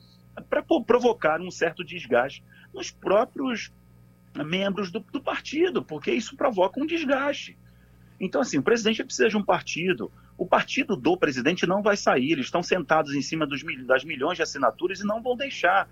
Para 0.50 0.64
provocar 0.64 1.40
um 1.40 1.52
certo 1.52 1.84
desgaste 1.84 2.44
nos 2.74 2.92
próprios 2.92 3.72
membros 4.46 4.92
do, 4.92 5.00
do 5.00 5.22
partido, 5.22 5.84
porque 5.84 6.12
isso 6.12 6.36
provoca 6.36 6.80
um 6.80 6.86
desgaste. 6.86 7.58
Então, 8.20 8.40
assim, 8.42 8.60
o 8.60 8.64
presidente 8.64 9.04
precisa 9.04 9.30
de 9.30 9.36
um 9.36 9.44
partido. 9.44 10.12
O 10.38 10.46
partido 10.46 10.96
do 10.96 11.18
presidente 11.18 11.66
não 11.66 11.82
vai 11.82 11.98
sair. 11.98 12.32
Eles 12.32 12.46
estão 12.46 12.62
sentados 12.62 13.14
em 13.16 13.22
cima 13.22 13.48
dos, 13.48 13.64
das 13.86 14.04
milhões 14.04 14.38
de 14.38 14.44
assinaturas 14.44 15.00
e 15.00 15.06
não 15.06 15.22
vão 15.22 15.36
deixar. 15.36 15.90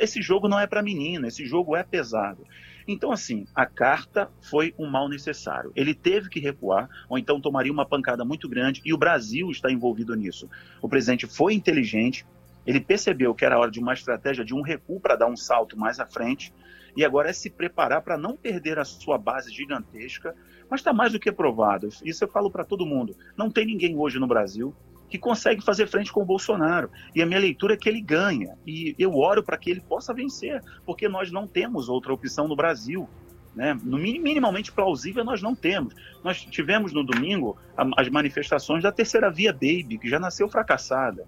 Esse 0.00 0.22
jogo 0.22 0.48
não 0.48 0.58
é 0.58 0.66
para 0.66 0.82
menino, 0.82 1.26
esse 1.26 1.44
jogo 1.44 1.76
é 1.76 1.82
pesado. 1.82 2.46
Então, 2.86 3.10
assim, 3.10 3.46
a 3.54 3.66
carta 3.66 4.30
foi 4.40 4.74
um 4.78 4.86
mal 4.86 5.08
necessário. 5.08 5.72
Ele 5.74 5.94
teve 5.94 6.28
que 6.28 6.38
recuar, 6.38 6.88
ou 7.08 7.18
então 7.18 7.40
tomaria 7.40 7.72
uma 7.72 7.86
pancada 7.86 8.24
muito 8.24 8.48
grande, 8.48 8.80
e 8.84 8.92
o 8.92 8.98
Brasil 8.98 9.50
está 9.50 9.70
envolvido 9.70 10.14
nisso. 10.14 10.48
O 10.80 10.88
presidente 10.88 11.26
foi 11.26 11.54
inteligente, 11.54 12.26
ele 12.66 12.80
percebeu 12.80 13.34
que 13.34 13.44
era 13.44 13.58
hora 13.58 13.70
de 13.70 13.80
uma 13.80 13.92
estratégia 13.92 14.44
de 14.44 14.54
um 14.54 14.62
recuo 14.62 15.00
para 15.00 15.16
dar 15.16 15.26
um 15.26 15.36
salto 15.36 15.78
mais 15.78 16.00
à 16.00 16.06
frente, 16.06 16.52
e 16.96 17.04
agora 17.04 17.30
é 17.30 17.32
se 17.32 17.50
preparar 17.50 18.02
para 18.02 18.16
não 18.16 18.36
perder 18.36 18.78
a 18.78 18.84
sua 18.84 19.18
base 19.18 19.52
gigantesca, 19.52 20.34
mas 20.70 20.80
está 20.80 20.92
mais 20.92 21.12
do 21.12 21.18
que 21.18 21.30
provado. 21.32 21.88
Isso 22.04 22.24
eu 22.24 22.28
falo 22.28 22.50
para 22.50 22.64
todo 22.64 22.86
mundo. 22.86 23.16
Não 23.36 23.50
tem 23.50 23.66
ninguém 23.66 23.96
hoje 23.98 24.18
no 24.18 24.26
Brasil 24.26 24.74
que 25.08 25.18
consegue 25.18 25.62
fazer 25.62 25.86
frente 25.86 26.12
com 26.12 26.22
o 26.22 26.24
Bolsonaro. 26.24 26.90
E 27.14 27.20
a 27.20 27.26
minha 27.26 27.38
leitura 27.38 27.74
é 27.74 27.76
que 27.76 27.88
ele 27.88 28.00
ganha. 28.00 28.56
E 28.66 28.94
eu 28.98 29.16
oro 29.16 29.42
para 29.42 29.56
que 29.56 29.70
ele 29.70 29.80
possa 29.80 30.14
vencer, 30.14 30.62
porque 30.86 31.08
nós 31.08 31.30
não 31.30 31.46
temos 31.46 31.88
outra 31.88 32.12
opção 32.12 32.48
no 32.48 32.56
Brasil. 32.56 33.08
Né? 33.54 33.78
No 33.82 33.98
minimamente 33.98 34.72
plausível 34.72 35.24
nós 35.24 35.42
não 35.42 35.54
temos. 35.54 35.94
Nós 36.22 36.40
tivemos 36.44 36.92
no 36.92 37.04
domingo 37.04 37.56
as 37.96 38.08
manifestações 38.08 38.82
da 38.82 38.90
terceira 38.90 39.30
via 39.30 39.52
Baby, 39.52 39.98
que 39.98 40.08
já 40.08 40.18
nasceu 40.18 40.48
fracassada 40.48 41.26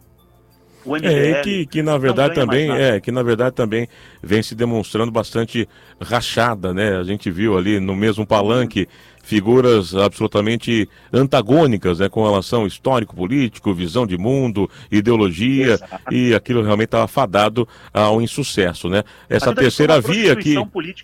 o 0.87 0.97
MBL. 0.97 1.07
É, 1.07 1.43
que, 1.43 1.67
que 1.67 1.83
na 1.83 1.99
verdade 1.99 2.35
também 2.35 2.71
é, 2.71 3.01
que 3.01 3.11
na 3.11 3.23
verdade 3.23 3.55
também 3.55 3.89
vem 4.23 4.43
se 4.43 4.55
demonstrando 4.55 5.11
bastante 5.11 5.69
rachada, 6.01 6.73
né? 6.73 6.97
A 6.97 7.03
gente 7.03 7.31
viu 7.31 7.59
ali 7.59 7.81
no 7.81 7.95
mesmo 7.95 8.27
palanque 8.27 8.89
figuras 9.27 9.93
absolutamente 9.93 10.89
antagônicas 11.13 11.99
né, 11.99 12.09
com 12.09 12.23
relação 12.23 12.65
histórico-político, 12.65 13.75
visão 13.75 14.07
de 14.07 14.17
mundo, 14.17 14.71
ideologia, 14.89 15.75
Exato. 15.75 16.15
e 16.15 16.33
aquilo 16.33 16.63
realmente 16.63 16.87
estava 16.87 17.09
fadado 17.09 17.67
ao 17.93 18.23
insucesso. 18.23 18.89
Né? 18.89 19.03
Essa 19.29 19.53
terceira 19.53 20.01
via 20.01 20.37
que. 20.37 20.55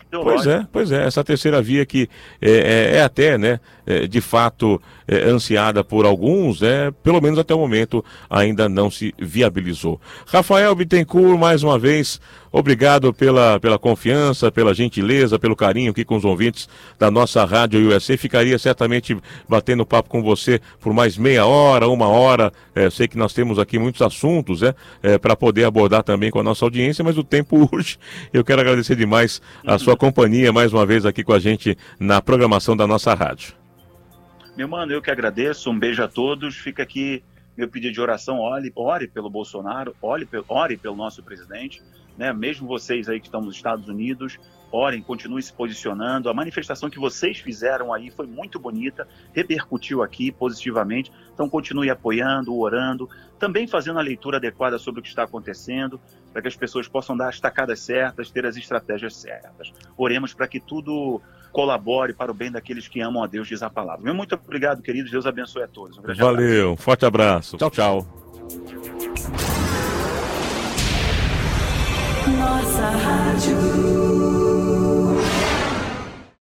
Pois 0.08 0.46
é, 0.46 0.64
pois 0.72 0.92
é, 0.92 1.04
essa 1.04 1.24
terceira 1.24 1.60
via 1.60 1.84
que 1.84 2.08
é, 2.40 2.50
é, 2.92 2.96
é 2.98 3.02
até, 3.02 3.36
né, 3.36 3.58
é, 3.84 4.06
de 4.06 4.20
fato, 4.20 4.80
é, 5.06 5.24
ansiada 5.24 5.82
por 5.82 6.06
alguns, 6.06 6.60
né? 6.60 6.92
Pelo 7.02 7.20
menos 7.20 7.38
até 7.38 7.54
o 7.54 7.58
momento 7.58 8.04
ainda 8.28 8.68
não 8.68 8.90
se 8.90 9.14
viabilizou. 9.18 10.00
Rafael 10.26 10.74
Bittencourt, 10.74 11.38
mais 11.38 11.62
uma 11.62 11.78
vez, 11.78 12.20
obrigado 12.50 13.12
pela, 13.12 13.58
pela 13.60 13.78
confiança, 13.78 14.50
pela 14.50 14.74
gentileza, 14.74 15.38
pelo 15.38 15.56
carinho 15.56 15.90
aqui 15.90 16.04
com 16.04 16.16
os 16.16 16.24
ouvintes 16.24 16.68
da 16.98 17.10
nossa 17.10 17.44
Rádio 17.44 17.88
USA. 17.88 18.16
Ficaria 18.16 18.58
certamente 18.58 19.16
batendo 19.48 19.86
papo 19.86 20.08
com 20.08 20.22
você 20.22 20.60
por 20.80 20.92
mais 20.92 21.16
meia 21.16 21.46
hora, 21.46 21.88
uma 21.88 22.08
hora. 22.08 22.52
É, 22.74 22.90
sei 22.90 23.08
que 23.08 23.18
nós 23.18 23.32
temos 23.32 23.58
aqui 23.58 23.78
muitos 23.78 24.02
assuntos, 24.02 24.60
né? 24.60 24.74
É, 25.02 25.18
para 25.18 25.34
poder 25.36 25.64
abordar 25.64 26.02
também 26.02 26.30
com 26.30 26.40
a 26.40 26.42
nossa 26.42 26.64
audiência, 26.64 27.04
mas 27.04 27.18
o 27.18 27.24
tempo 27.24 27.68
urge. 27.72 27.98
Eu 28.32 28.44
quero 28.44 28.60
agradecer 28.60 28.96
demais 28.96 29.40
a 29.66 29.78
sua 29.78 29.96
companhia 29.96 30.52
mais 30.52 30.72
uma 30.72 30.86
vez 30.86 31.06
aqui 31.06 31.24
com 31.24 31.32
a 31.32 31.38
gente 31.38 31.76
na 31.98 32.20
programação 32.20 32.76
da 32.76 32.86
nossa 32.86 33.14
rádio. 33.14 33.61
Meu 34.54 34.68
mano, 34.68 34.92
eu 34.92 35.00
que 35.00 35.10
agradeço. 35.10 35.70
Um 35.70 35.78
beijo 35.78 36.02
a 36.02 36.08
todos. 36.08 36.56
Fica 36.56 36.82
aqui 36.82 37.24
meu 37.56 37.68
pedido 37.68 37.94
de 37.94 38.00
oração. 38.00 38.38
Ore, 38.38 38.70
ore 38.76 39.08
pelo 39.08 39.30
Bolsonaro, 39.30 39.96
ore, 40.00 40.28
ore 40.46 40.76
pelo 40.76 40.94
nosso 40.94 41.22
presidente. 41.22 41.82
Né? 42.18 42.30
Mesmo 42.34 42.68
vocês 42.68 43.08
aí 43.08 43.18
que 43.18 43.26
estão 43.26 43.40
nos 43.40 43.56
Estados 43.56 43.88
Unidos, 43.88 44.38
orem, 44.70 45.02
continuem 45.02 45.40
se 45.40 45.50
posicionando. 45.54 46.28
A 46.28 46.34
manifestação 46.34 46.90
que 46.90 46.98
vocês 46.98 47.38
fizeram 47.38 47.94
aí 47.94 48.10
foi 48.10 48.26
muito 48.26 48.58
bonita, 48.58 49.08
repercutiu 49.32 50.02
aqui 50.02 50.30
positivamente. 50.30 51.10
Então 51.32 51.48
continue 51.48 51.88
apoiando, 51.88 52.54
orando, 52.54 53.08
também 53.38 53.66
fazendo 53.66 53.98
a 53.98 54.02
leitura 54.02 54.36
adequada 54.36 54.78
sobre 54.78 55.00
o 55.00 55.02
que 55.02 55.08
está 55.08 55.22
acontecendo, 55.22 55.98
para 56.30 56.42
que 56.42 56.48
as 56.48 56.56
pessoas 56.56 56.86
possam 56.86 57.16
dar 57.16 57.30
as 57.30 57.40
tacadas 57.40 57.80
certas, 57.80 58.30
ter 58.30 58.44
as 58.44 58.56
estratégias 58.56 59.16
certas. 59.16 59.72
Oremos 59.96 60.34
para 60.34 60.46
que 60.46 60.60
tudo 60.60 61.22
colabore 61.52 62.12
para 62.12 62.30
o 62.30 62.34
bem 62.34 62.50
daqueles 62.50 62.88
que 62.88 63.00
amam 63.00 63.22
a 63.22 63.26
Deus, 63.26 63.46
diz 63.46 63.62
a 63.62 63.70
palavra. 63.70 64.02
Meu 64.02 64.14
muito 64.14 64.34
obrigado, 64.34 64.82
queridos. 64.82 65.10
Deus 65.10 65.26
abençoe 65.26 65.62
a 65.62 65.68
todos. 65.68 65.98
Um 65.98 66.02
Valeu, 66.14 66.70
abraço. 66.70 66.82
forte 66.82 67.04
abraço. 67.04 67.56
Tchau, 67.58 67.70
tchau. 67.70 68.06
Nossa 72.26 72.90
Rádio. 72.90 74.01